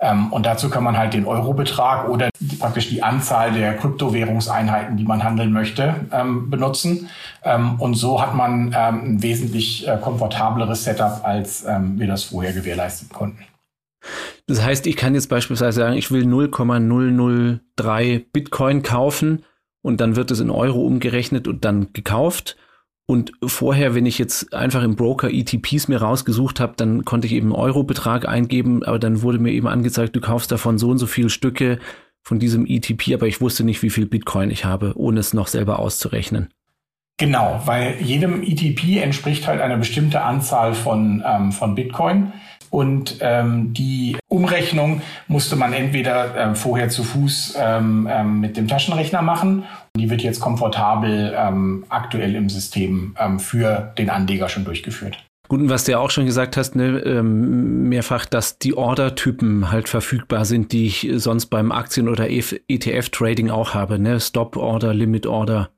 Ähm, 0.00 0.32
und 0.32 0.46
dazu 0.46 0.70
kann 0.70 0.84
man 0.84 0.96
halt 0.96 1.14
den 1.14 1.26
Eurobetrag 1.26 2.08
oder 2.08 2.30
praktisch 2.58 2.88
die 2.88 3.02
Anzahl 3.02 3.52
der 3.52 3.76
Kryptowährungseinheiten, 3.76 4.96
die 4.96 5.04
man 5.04 5.24
handeln 5.24 5.52
möchte, 5.52 5.94
ähm, 6.12 6.50
benutzen. 6.50 7.08
Ähm, 7.42 7.80
und 7.80 7.94
so 7.94 8.22
hat 8.22 8.34
man 8.34 8.74
ein 8.74 9.22
wesentlich 9.22 9.88
äh, 9.88 9.98
komfortableres 10.00 10.84
Setup, 10.84 11.20
als 11.24 11.66
wir 11.66 12.06
das 12.06 12.24
vorher 12.24 12.52
gewährleisten 12.52 13.08
konnten. 13.08 13.44
Das 14.46 14.64
heißt, 14.64 14.86
ich 14.86 14.96
kann 14.96 15.14
jetzt 15.14 15.28
beispielsweise 15.28 15.80
sagen, 15.80 15.96
ich 15.96 16.10
will 16.10 16.24
0,003 16.24 18.26
Bitcoin 18.32 18.82
kaufen 18.82 19.44
und 19.82 20.00
dann 20.00 20.16
wird 20.16 20.30
es 20.30 20.40
in 20.40 20.50
Euro 20.50 20.86
umgerechnet 20.86 21.48
und 21.48 21.64
dann 21.64 21.92
gekauft. 21.92 22.56
Und 23.10 23.32
vorher, 23.42 23.94
wenn 23.94 24.04
ich 24.04 24.18
jetzt 24.18 24.52
einfach 24.52 24.82
im 24.82 24.94
Broker 24.94 25.30
ETPs 25.30 25.88
mir 25.88 26.02
rausgesucht 26.02 26.60
habe, 26.60 26.74
dann 26.76 27.06
konnte 27.06 27.26
ich 27.26 27.32
eben 27.32 27.46
einen 27.46 27.62
Eurobetrag 27.62 28.28
eingeben, 28.28 28.84
aber 28.84 28.98
dann 28.98 29.22
wurde 29.22 29.38
mir 29.38 29.52
eben 29.52 29.66
angezeigt, 29.66 30.14
du 30.14 30.20
kaufst 30.20 30.52
davon 30.52 30.76
so 30.76 30.90
und 30.90 30.98
so 30.98 31.06
viele 31.06 31.30
Stücke 31.30 31.78
von 32.22 32.38
diesem 32.38 32.66
ETP, 32.66 33.14
aber 33.14 33.26
ich 33.26 33.40
wusste 33.40 33.64
nicht, 33.64 33.82
wie 33.82 33.88
viel 33.88 34.04
Bitcoin 34.04 34.50
ich 34.50 34.66
habe, 34.66 34.92
ohne 34.96 35.20
es 35.20 35.32
noch 35.32 35.46
selber 35.46 35.78
auszurechnen. 35.78 36.50
Genau, 37.16 37.62
weil 37.64 37.96
jedem 38.02 38.42
ETP 38.42 39.02
entspricht 39.02 39.46
halt 39.46 39.62
eine 39.62 39.78
bestimmte 39.78 40.20
Anzahl 40.20 40.74
von, 40.74 41.24
ähm, 41.26 41.50
von 41.52 41.74
Bitcoin. 41.74 42.34
Und 42.70 43.16
ähm, 43.22 43.72
die 43.72 44.18
Umrechnung 44.28 45.00
musste 45.26 45.56
man 45.56 45.72
entweder 45.72 46.36
äh, 46.36 46.54
vorher 46.54 46.90
zu 46.90 47.02
Fuß 47.02 47.56
ähm, 47.58 48.06
ähm, 48.10 48.40
mit 48.40 48.58
dem 48.58 48.68
Taschenrechner 48.68 49.22
machen 49.22 49.64
die 49.98 50.10
wird 50.10 50.22
jetzt 50.22 50.40
komfortabel 50.40 51.34
ähm, 51.36 51.84
aktuell 51.88 52.34
im 52.34 52.48
System 52.48 53.14
ähm, 53.18 53.38
für 53.38 53.92
den 53.98 54.10
Anleger 54.10 54.48
schon 54.48 54.64
durchgeführt. 54.64 55.24
Gut, 55.48 55.60
und 55.60 55.70
was 55.70 55.84
du 55.84 55.92
ja 55.92 55.98
auch 55.98 56.10
schon 56.10 56.26
gesagt 56.26 56.58
hast, 56.58 56.76
ne, 56.76 56.98
ähm, 56.98 57.88
mehrfach, 57.88 58.26
dass 58.26 58.58
die 58.58 58.76
Order-Typen 58.76 59.70
halt 59.70 59.88
verfügbar 59.88 60.44
sind, 60.44 60.72
die 60.72 60.86
ich 60.86 61.08
sonst 61.14 61.46
beim 61.46 61.72
Aktien- 61.72 62.08
oder 62.08 62.28
ETF-Trading 62.28 63.48
auch 63.48 63.72
habe, 63.72 63.98
ne? 63.98 64.20
Stop-Order, 64.20 64.92
Limit-Order. 64.92 65.70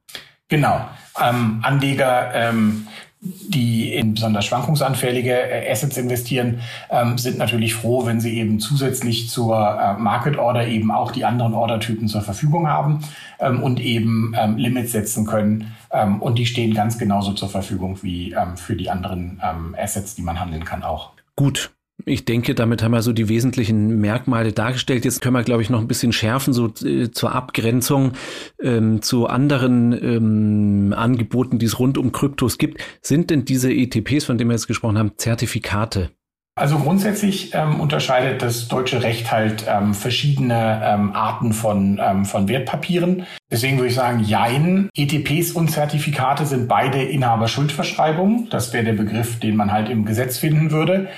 Genau. 0.49 0.89
Ähm, 1.21 1.61
Anleger 1.63 2.33
ähm, 2.35 2.89
die 3.23 3.93
in 3.93 4.15
besonders 4.15 4.47
schwankungsanfällige 4.47 5.33
äh, 5.33 5.71
Assets 5.71 5.99
investieren, 5.99 6.61
ähm, 6.89 7.19
sind 7.19 7.37
natürlich 7.37 7.75
froh, 7.75 8.07
wenn 8.07 8.21
sie 8.21 8.39
eben 8.39 8.61
zusätzlich 8.61 9.29
zur 9.29 9.57
äh, 9.59 10.01
Market 10.01 10.39
Order 10.39 10.67
eben 10.67 10.91
auch 10.91 11.13
die 11.13 11.27
anderen 11.27 11.53
Ordertypen 11.53 12.09
zur 12.09 12.23
Verfügung 12.23 12.67
haben 12.67 13.01
ähm, 13.39 13.63
und 13.63 13.79
eben 13.79 14.35
ähm, 14.39 14.57
Limits 14.57 14.93
setzen 14.93 15.27
können. 15.27 15.75
Ähm, 15.93 16.23
und 16.23 16.39
die 16.39 16.47
stehen 16.47 16.73
ganz 16.73 16.97
genauso 16.97 17.33
zur 17.33 17.51
Verfügung 17.51 18.03
wie 18.03 18.33
ähm, 18.33 18.57
für 18.57 18.75
die 18.75 18.89
anderen 18.89 19.41
ähm, 19.45 19.77
Assets, 19.79 20.15
die 20.15 20.23
man 20.23 20.41
handeln 20.41 20.65
kann 20.65 20.83
auch. 20.83 21.11
Gut, 21.37 21.71
ich 22.07 22.25
denke, 22.25 22.55
damit 22.55 22.83
haben 22.83 22.93
wir 22.93 23.03
so 23.03 23.13
die 23.13 23.29
wesentlichen 23.29 24.01
Merkmale 24.01 24.53
dargestellt. 24.53 25.05
Jetzt 25.05 25.21
können 25.21 25.35
wir, 25.35 25.43
glaube 25.43 25.63
ich, 25.63 25.71
noch 25.71 25.81
ein 25.81 25.89
bisschen 25.89 26.13
schärfen, 26.13 26.53
so 26.53 26.73
äh, 26.85 27.11
zur 27.11 27.35
Abgrenzung 27.35 28.13
ähm, 28.63 29.03
zu 29.03 29.27
anderen 29.27 29.93
ähm, 29.93 30.95
Angeboten, 30.97 31.59
die 31.59 31.67
es 31.67 31.79
rund 31.79 31.99
um 31.99 32.13
Kryptos 32.13 32.59
gibt. 32.59 32.83
Sind 33.03 33.31
denn 33.31 33.45
diese 33.45 33.73
ETPs, 33.73 34.25
von 34.25 34.39
denen 34.39 34.51
wir 34.51 34.55
jetzt 34.55 34.67
gesprochen 34.67 34.99
haben, 34.99 35.13
Zertifikate? 35.17 36.11
Also 36.61 36.79
grundsätzlich 36.79 37.55
ähm, 37.55 37.81
unterscheidet 37.81 38.43
das 38.43 38.69
deutsche 38.69 39.03
Recht 39.03 39.33
halt 39.33 39.65
ähm, 39.67 39.95
verschiedene 39.95 40.83
ähm, 40.85 41.15
Arten 41.15 41.55
von, 41.55 41.99
ähm, 42.03 42.27
von 42.27 42.49
Wertpapieren. 42.49 43.25
Deswegen 43.51 43.79
würde 43.79 43.89
ich 43.89 43.95
sagen, 43.95 44.21
jein. 44.21 44.91
ETPs 44.95 45.53
und 45.53 45.71
Zertifikate 45.71 46.45
sind 46.45 46.69
beide 46.69 47.03
Inhaberschuldverschreibungen. 47.03 48.49
Das 48.51 48.75
wäre 48.75 48.85
der 48.85 48.93
Begriff, 48.93 49.41
den 49.41 49.57
man 49.57 49.73
halt 49.73 49.89
im 49.89 50.05
Gesetz 50.05 50.37
finden 50.37 50.71
würde. 50.71 51.09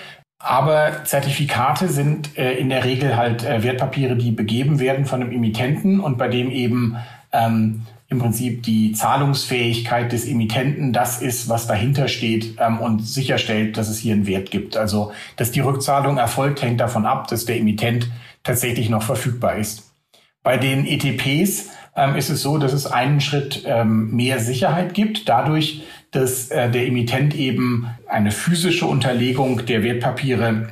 Aber 0.45 1.05
Zertifikate 1.05 1.89
sind 1.89 2.37
äh, 2.37 2.55
in 2.55 2.69
der 2.69 2.85
Regel 2.85 3.17
halt 3.17 3.45
äh, 3.45 3.63
Wertpapiere, 3.63 4.17
die 4.17 4.33
begeben 4.33 4.81
werden 4.81 5.07
von 5.07 5.23
einem 5.23 5.31
Emittenten 5.31 6.01
und 6.01 6.19
bei 6.19 6.27
dem 6.27 6.51
eben 6.51 6.97
ähm, 7.33 7.83
im 8.09 8.19
Prinzip 8.19 8.65
die 8.65 8.93
Zahlungsfähigkeit 8.93 10.11
des 10.11 10.27
Emittenten 10.27 10.93
das 10.93 11.23
ist, 11.23 11.49
was 11.49 11.69
dahinter 11.69 12.09
steht 12.09 12.57
ähm, 12.59 12.81
und 12.81 13.07
sicherstellt, 13.07 13.77
dass 13.77 13.89
es 13.89 14.01
hier 14.01 14.15
einen 14.15 14.27
Wert 14.27 14.51
gibt. 14.51 14.77
Also, 14.77 15.13
dass 15.37 15.53
die 15.53 15.61
Rückzahlung 15.61 16.19
erfolgt, 16.19 16.61
hängt 16.61 16.81
davon 16.81 17.07
ab, 17.07 17.29
dass 17.29 17.45
der 17.45 17.59
Emittent 17.59 18.11
tatsächlich 18.43 18.91
noch 18.91 19.05
verfügbar 19.05 19.55
ist. 19.55 19.93
Bei 20.43 20.57
den 20.57 20.85
ETPs 20.87 21.71
ähm, 21.95 22.17
ist 22.17 22.31
es 22.31 22.43
so, 22.43 22.59
dass 22.59 22.73
es 22.73 22.87
einen 22.87 23.21
Schritt 23.21 23.63
ähm, 23.65 24.11
mehr 24.11 24.41
Sicherheit 24.41 24.93
gibt, 24.93 25.29
dadurch, 25.29 25.85
dass 26.13 26.51
äh, 26.51 26.71
der 26.71 26.87
Emittent 26.87 27.35
eben 27.35 27.89
eine 28.07 28.31
physische 28.31 28.87
Unterlegung 28.87 29.67
der 29.67 29.83
Wertpapiere 29.83 30.69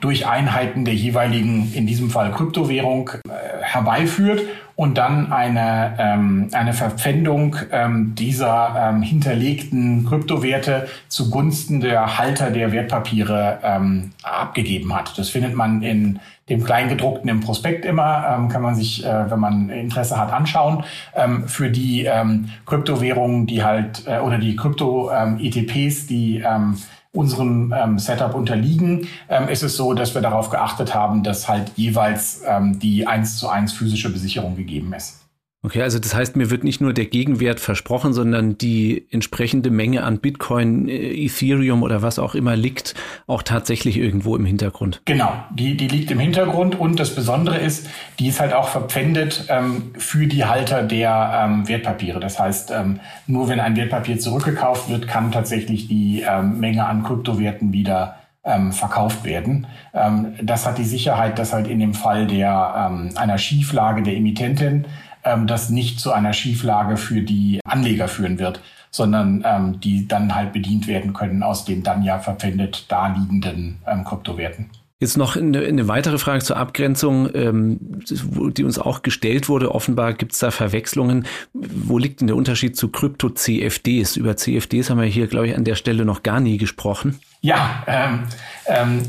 durch 0.00 0.26
Einheiten 0.26 0.84
der 0.84 0.94
jeweiligen, 0.94 1.72
in 1.74 1.86
diesem 1.86 2.10
Fall 2.10 2.32
Kryptowährung, 2.32 3.10
äh, 3.10 3.62
herbeiführt 3.62 4.42
und 4.76 4.98
dann 4.98 5.32
eine, 5.32 5.96
ähm, 5.98 6.48
eine 6.52 6.72
Verpfändung 6.72 7.56
ähm, 7.70 8.14
dieser 8.14 8.90
ähm, 8.90 9.02
hinterlegten 9.02 10.06
Kryptowerte 10.06 10.88
zugunsten 11.08 11.80
der 11.80 12.18
Halter 12.18 12.50
der 12.50 12.72
Wertpapiere 12.72 13.60
ähm, 13.62 14.10
abgegeben 14.22 14.94
hat. 14.94 15.16
Das 15.18 15.28
findet 15.28 15.54
man 15.54 15.82
in 15.82 16.18
dem 16.48 16.62
Kleingedruckten 16.62 17.28
im 17.30 17.40
Prospekt 17.40 17.84
immer, 17.84 18.26
ähm, 18.28 18.48
kann 18.48 18.62
man 18.62 18.74
sich, 18.74 19.04
äh, 19.04 19.30
wenn 19.30 19.40
man 19.40 19.70
Interesse 19.70 20.18
hat, 20.18 20.32
anschauen. 20.32 20.84
Ähm, 21.14 21.48
für 21.48 21.70
die 21.70 22.04
ähm, 22.04 22.50
Kryptowährungen, 22.66 23.46
die 23.46 23.64
halt, 23.64 24.06
äh, 24.06 24.18
oder 24.18 24.38
die 24.38 24.54
Krypto-ETPs, 24.56 26.02
ähm, 26.02 26.06
die 26.08 26.42
ähm, 26.44 26.76
unserem 27.12 27.72
ähm, 27.76 27.98
Setup 27.98 28.34
unterliegen, 28.34 29.08
ähm, 29.28 29.48
ist 29.48 29.62
es 29.62 29.76
so, 29.76 29.94
dass 29.94 30.14
wir 30.14 30.20
darauf 30.20 30.50
geachtet 30.50 30.94
haben, 30.94 31.22
dass 31.22 31.48
halt 31.48 31.70
jeweils 31.76 32.42
ähm, 32.46 32.78
die 32.78 33.06
eins 33.06 33.38
zu 33.38 33.48
eins 33.48 33.72
physische 33.72 34.12
Besicherung 34.12 34.56
gegeben 34.56 34.92
ist. 34.92 35.20
Okay, 35.64 35.80
also 35.80 35.98
das 35.98 36.14
heißt, 36.14 36.36
mir 36.36 36.50
wird 36.50 36.62
nicht 36.62 36.82
nur 36.82 36.92
der 36.92 37.06
Gegenwert 37.06 37.58
versprochen, 37.58 38.12
sondern 38.12 38.58
die 38.58 39.06
entsprechende 39.10 39.70
Menge 39.70 40.04
an 40.04 40.18
Bitcoin, 40.18 40.90
äh, 40.90 41.24
Ethereum 41.24 41.82
oder 41.82 42.02
was 42.02 42.18
auch 42.18 42.34
immer 42.34 42.54
liegt 42.54 42.94
auch 43.26 43.42
tatsächlich 43.42 43.96
irgendwo 43.96 44.36
im 44.36 44.44
Hintergrund. 44.44 45.00
Genau, 45.06 45.32
die, 45.50 45.74
die 45.74 45.88
liegt 45.88 46.10
im 46.10 46.18
Hintergrund 46.18 46.78
und 46.78 47.00
das 47.00 47.14
Besondere 47.14 47.56
ist, 47.56 47.88
die 48.18 48.28
ist 48.28 48.40
halt 48.40 48.52
auch 48.52 48.68
verpfändet 48.68 49.46
ähm, 49.48 49.92
für 49.96 50.26
die 50.26 50.44
Halter 50.44 50.82
der 50.82 51.46
ähm, 51.46 51.66
Wertpapiere. 51.66 52.20
Das 52.20 52.38
heißt, 52.38 52.70
ähm, 52.70 53.00
nur 53.26 53.48
wenn 53.48 53.58
ein 53.58 53.74
Wertpapier 53.74 54.18
zurückgekauft 54.18 54.90
wird, 54.90 55.08
kann 55.08 55.32
tatsächlich 55.32 55.88
die 55.88 56.26
ähm, 56.28 56.60
Menge 56.60 56.84
an 56.84 57.04
Kryptowerten 57.04 57.72
wieder 57.72 58.16
ähm, 58.44 58.70
verkauft 58.72 59.24
werden. 59.24 59.66
Ähm, 59.94 60.34
das 60.42 60.66
hat 60.66 60.76
die 60.76 60.84
Sicherheit, 60.84 61.38
dass 61.38 61.54
halt 61.54 61.68
in 61.68 61.78
dem 61.78 61.94
Fall 61.94 62.26
der 62.26 62.90
einer 63.14 63.38
Schieflage 63.38 64.02
der 64.02 64.14
Emittentin 64.14 64.84
ähm, 65.24 65.46
das 65.46 65.70
nicht 65.70 66.00
zu 66.00 66.12
einer 66.12 66.32
Schieflage 66.32 66.96
für 66.96 67.20
die 67.22 67.60
Anleger 67.64 68.08
führen 68.08 68.38
wird, 68.38 68.60
sondern 68.90 69.44
ähm, 69.46 69.80
die 69.80 70.06
dann 70.06 70.34
halt 70.34 70.52
bedient 70.52 70.86
werden 70.86 71.12
können 71.12 71.42
aus 71.42 71.64
den 71.64 71.82
dann 71.82 72.02
ja 72.02 72.18
verpfändet 72.18 72.86
daliegenden 72.90 73.78
ähm, 73.86 74.04
Kryptowerten. 74.04 74.70
Jetzt 75.00 75.16
noch 75.18 75.36
eine, 75.36 75.58
eine, 75.58 75.88
weitere 75.88 76.18
Frage 76.18 76.44
zur 76.44 76.56
Abgrenzung, 76.56 77.28
ähm, 77.34 77.78
die 78.08 78.64
uns 78.64 78.78
auch 78.78 79.02
gestellt 79.02 79.48
wurde. 79.48 79.74
Offenbar 79.74 80.14
gibt 80.14 80.32
es 80.32 80.38
da 80.38 80.52
Verwechslungen. 80.52 81.26
Wo 81.52 81.98
liegt 81.98 82.20
denn 82.20 82.28
der 82.28 82.36
Unterschied 82.36 82.76
zu 82.76 82.88
Krypto-CFDs? 82.88 84.16
Über 84.16 84.36
CFDs 84.36 84.88
haben 84.88 85.00
wir 85.00 85.06
hier, 85.06 85.26
glaube 85.26 85.48
ich, 85.48 85.56
an 85.56 85.64
der 85.64 85.74
Stelle 85.74 86.04
noch 86.04 86.22
gar 86.22 86.38
nie 86.38 86.56
gesprochen. 86.56 87.18
Ja, 87.40 87.82
ähm, 87.86 88.20
ähm, 88.66 89.02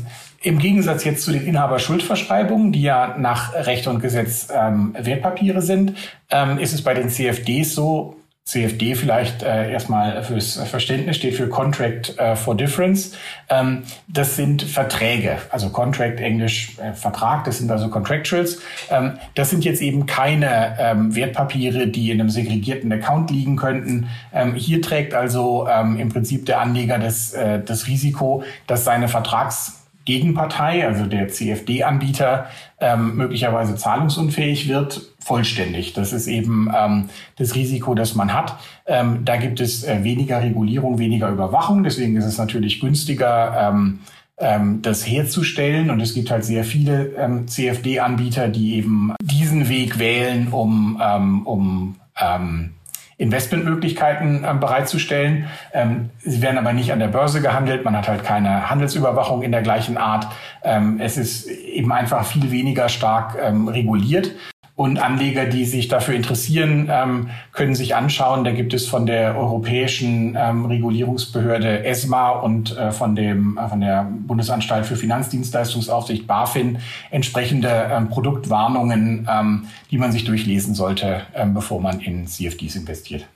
im 0.46 0.60
Gegensatz 0.60 1.02
jetzt 1.02 1.24
zu 1.24 1.32
den 1.32 1.44
Inhaberschuldverschreibungen, 1.44 2.70
die 2.70 2.82
ja 2.82 3.16
nach 3.18 3.52
Recht 3.52 3.88
und 3.88 4.00
Gesetz 4.00 4.46
ähm, 4.54 4.94
Wertpapiere 4.96 5.60
sind, 5.60 5.94
ähm, 6.30 6.58
ist 6.58 6.72
es 6.72 6.82
bei 6.82 6.94
den 6.94 7.08
CFDs 7.08 7.74
so, 7.74 8.16
CFD 8.44 8.94
vielleicht 8.94 9.42
äh, 9.42 9.72
erstmal 9.72 10.22
fürs 10.22 10.54
Verständnis 10.54 11.16
steht 11.16 11.34
für 11.34 11.48
Contract 11.48 12.16
äh, 12.16 12.36
for 12.36 12.56
Difference. 12.56 13.16
Ähm, 13.48 13.82
das 14.06 14.36
sind 14.36 14.62
Verträge, 14.62 15.38
also 15.50 15.70
Contract 15.70 16.20
Englisch 16.20 16.78
äh, 16.78 16.92
Vertrag, 16.92 17.42
das 17.42 17.58
sind 17.58 17.72
also 17.72 17.88
Contractuals. 17.88 18.60
Ähm, 18.88 19.18
das 19.34 19.50
sind 19.50 19.64
jetzt 19.64 19.82
eben 19.82 20.06
keine 20.06 20.76
ähm, 20.78 21.16
Wertpapiere, 21.16 21.88
die 21.88 22.12
in 22.12 22.20
einem 22.20 22.30
segregierten 22.30 22.92
Account 22.92 23.32
liegen 23.32 23.56
könnten. 23.56 24.10
Ähm, 24.32 24.54
hier 24.54 24.80
trägt 24.80 25.12
also 25.12 25.66
ähm, 25.68 25.96
im 25.96 26.10
Prinzip 26.10 26.46
der 26.46 26.60
Anleger 26.60 27.00
das, 27.00 27.32
äh, 27.32 27.60
das 27.60 27.88
Risiko, 27.88 28.44
dass 28.68 28.84
seine 28.84 29.08
Vertrags 29.08 29.85
Gegenpartei, 30.06 30.86
also 30.86 31.04
der 31.04 31.28
CFD-Anbieter, 31.28 32.46
ähm, 32.80 33.16
möglicherweise 33.16 33.76
zahlungsunfähig 33.76 34.68
wird, 34.68 35.02
vollständig. 35.18 35.92
Das 35.92 36.14
ist 36.14 36.28
eben 36.28 36.70
ähm, 36.74 37.10
das 37.36 37.54
Risiko, 37.54 37.94
das 37.94 38.14
man 38.14 38.32
hat. 38.32 38.56
Ähm, 38.86 39.24
da 39.24 39.36
gibt 39.36 39.60
es 39.60 39.84
äh, 39.84 40.04
weniger 40.04 40.40
Regulierung, 40.40 40.98
weniger 40.98 41.28
Überwachung. 41.28 41.82
Deswegen 41.82 42.16
ist 42.16 42.24
es 42.24 42.38
natürlich 42.38 42.80
günstiger, 42.80 43.70
ähm, 43.70 43.98
ähm, 44.38 44.80
das 44.82 45.06
herzustellen. 45.06 45.90
Und 45.90 46.00
es 46.00 46.14
gibt 46.14 46.30
halt 46.30 46.44
sehr 46.44 46.64
viele 46.64 47.14
ähm, 47.16 47.48
CFD-Anbieter, 47.48 48.48
die 48.48 48.76
eben 48.76 49.12
diesen 49.20 49.68
Weg 49.68 49.98
wählen, 49.98 50.48
um, 50.52 51.02
ähm, 51.02 51.46
um 51.46 51.96
ähm, 52.20 52.75
Investmentmöglichkeiten 53.18 54.44
ähm, 54.46 54.60
bereitzustellen. 54.60 55.46
Ähm, 55.72 56.10
sie 56.22 56.42
werden 56.42 56.58
aber 56.58 56.72
nicht 56.72 56.92
an 56.92 56.98
der 56.98 57.08
Börse 57.08 57.40
gehandelt. 57.40 57.84
Man 57.84 57.96
hat 57.96 58.08
halt 58.08 58.24
keine 58.24 58.68
Handelsüberwachung 58.68 59.42
in 59.42 59.52
der 59.52 59.62
gleichen 59.62 59.96
Art. 59.96 60.26
Ähm, 60.62 61.00
es 61.00 61.16
ist 61.16 61.46
eben 61.46 61.92
einfach 61.92 62.26
viel 62.26 62.50
weniger 62.50 62.88
stark 62.88 63.36
ähm, 63.42 63.68
reguliert. 63.68 64.32
Und 64.76 64.98
Anleger, 64.98 65.46
die 65.46 65.64
sich 65.64 65.88
dafür 65.88 66.14
interessieren, 66.14 66.90
ähm, 66.90 67.30
können 67.52 67.74
sich 67.74 67.94
anschauen. 67.96 68.44
Da 68.44 68.52
gibt 68.52 68.74
es 68.74 68.86
von 68.86 69.06
der 69.06 69.34
europäischen 69.34 70.36
ähm, 70.38 70.66
Regulierungsbehörde 70.66 71.82
ESMA 71.82 72.32
und 72.32 72.76
äh, 72.76 72.92
von, 72.92 73.16
dem, 73.16 73.56
äh, 73.56 73.68
von 73.70 73.80
der 73.80 74.04
Bundesanstalt 74.04 74.84
für 74.84 74.96
Finanzdienstleistungsaufsicht 74.96 76.26
BaFin 76.26 76.78
entsprechende 77.10 77.70
ähm, 77.90 78.10
Produktwarnungen, 78.10 79.26
ähm, 79.30 79.66
die 79.90 79.96
man 79.96 80.12
sich 80.12 80.24
durchlesen 80.24 80.74
sollte, 80.74 81.22
ähm, 81.34 81.54
bevor 81.54 81.80
man 81.80 82.00
in 82.00 82.26
CFDs 82.26 82.76
investiert. 82.76 83.26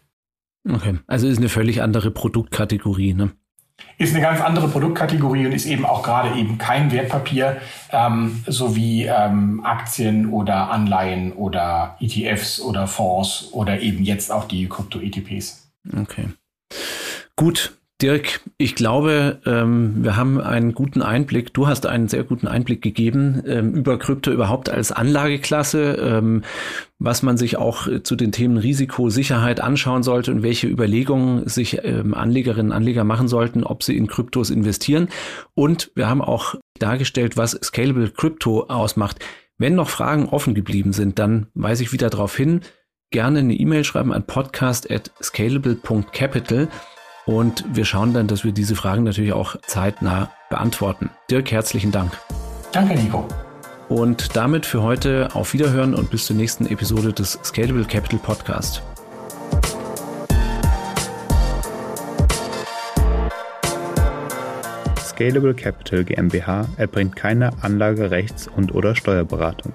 Okay, 0.68 0.98
also 1.07 1.26
ist 1.26 1.38
eine 1.38 1.48
völlig 1.48 1.81
andere 1.81 2.11
Produktkategorie. 2.11 3.14
Ne? 3.14 3.31
Ist 3.99 4.14
eine 4.14 4.23
ganz 4.23 4.40
andere 4.40 4.69
Produktkategorie 4.69 5.47
und 5.47 5.53
ist 5.53 5.66
eben 5.66 5.85
auch 5.85 6.03
gerade 6.03 6.38
eben 6.38 6.59
kein 6.59 6.90
Wertpapier, 6.90 7.61
ähm, 7.93 8.43
so 8.47 8.75
wie 8.77 9.05
ähm, 9.05 9.61
Aktien 9.64 10.31
oder 10.31 10.71
Anleihen 10.71 11.33
oder 11.33 11.97
ETFs 12.01 12.61
oder 12.61 12.87
Fonds 12.87 13.49
oder 13.53 13.81
eben 13.81 14.03
jetzt 14.03 14.33
auch 14.33 14.45
die 14.45 14.69
Krypto-ETPs. 14.69 15.71
Okay. 15.97 16.29
Gut, 17.37 17.79
Dirk, 18.01 18.41
ich 18.57 18.75
glaube, 18.75 19.43
ähm, 19.45 20.03
wir 20.03 20.17
haben 20.17 20.41
einen 20.41 20.73
guten 20.73 21.03
Einblick. 21.03 21.53
Du 21.53 21.67
hast 21.67 21.85
einen 21.87 22.09
sehr 22.09 22.25
guten 22.25 22.49
Einblick 22.49 22.81
gegeben 22.83 23.43
ähm, 23.47 23.75
über 23.75 23.99
Krypto 23.99 24.31
überhaupt 24.31 24.71
als 24.71 24.91
Anlageklasse, 24.91 25.99
ähm, 26.01 26.43
was 26.99 27.23
man 27.23 27.37
sich 27.37 27.59
auch 27.59 27.87
zu 28.03 28.17
den 28.17 28.33
Themen 28.33 28.57
Risiko, 28.57 29.11
Sicherheit 29.11 29.61
anschauen 29.61 30.03
sollte 30.03 30.33
und 30.33 30.43
welche 30.43 30.67
Überlegungen 30.67 31.47
sich 31.49 31.83
Anlegerinnen 31.83 32.73
und 32.73 32.77
Anleger 32.77 33.05
machen 33.05 33.27
sollten, 33.27 33.65
ob 33.65 33.83
sie 33.83 33.97
in 33.97 34.07
Kryptos 34.07 34.51
investieren. 34.51 35.09
Und 35.55 35.91
wir 35.95 36.11
haben 36.11 36.21
auch 36.21 36.57
dargestellt, 36.79 37.39
was 37.39 37.53
Scalable 37.63 38.11
Crypto 38.11 38.65
ausmacht. 38.65 39.25
Wenn 39.57 39.77
noch 39.77 39.89
Fragen 39.89 40.29
offen 40.29 40.55
geblieben 40.55 40.93
sind, 40.93 41.19
dann 41.19 41.47
weise 41.55 41.85
ich 41.85 41.95
wieder 41.95 42.11
darauf 42.11 42.37
hin, 42.37 42.61
gerne 43.11 43.39
eine 43.39 43.55
E-Mail 43.55 43.85
schreiben 43.85 44.13
an 44.13 44.27
podcast@scalable.capital. 44.27 46.69
Und 47.26 47.64
wir 47.72 47.85
schauen 47.85 48.12
dann, 48.14 48.26
dass 48.26 48.44
wir 48.44 48.52
diese 48.52 48.74
Fragen 48.74 49.04
natürlich 49.04 49.33
auch 49.33 49.56
zeitnah 49.66 50.30
beantworten. 50.48 51.11
Dirk, 51.30 51.52
herzlichen 51.52 51.92
Dank. 51.92 52.12
Danke, 52.72 52.94
Nico. 52.94 53.26
Und 53.88 54.37
damit 54.37 54.66
für 54.66 54.83
heute 54.83 55.28
auf 55.35 55.52
Wiederhören 55.52 55.94
und 55.94 56.11
bis 56.11 56.26
zur 56.26 56.37
nächsten 56.37 56.66
Episode 56.66 57.12
des 57.12 57.38
Scalable 57.42 57.85
Capital 57.85 58.20
Podcast. 58.20 58.83
Scalable 64.98 65.54
Capital 65.54 66.04
GmbH 66.04 66.66
erbringt 66.76 67.14
keine 67.14 67.50
Anlage-, 67.62 68.11
Rechts- 68.11 68.48
und/oder 68.48 68.94
Steuerberatung. 68.94 69.74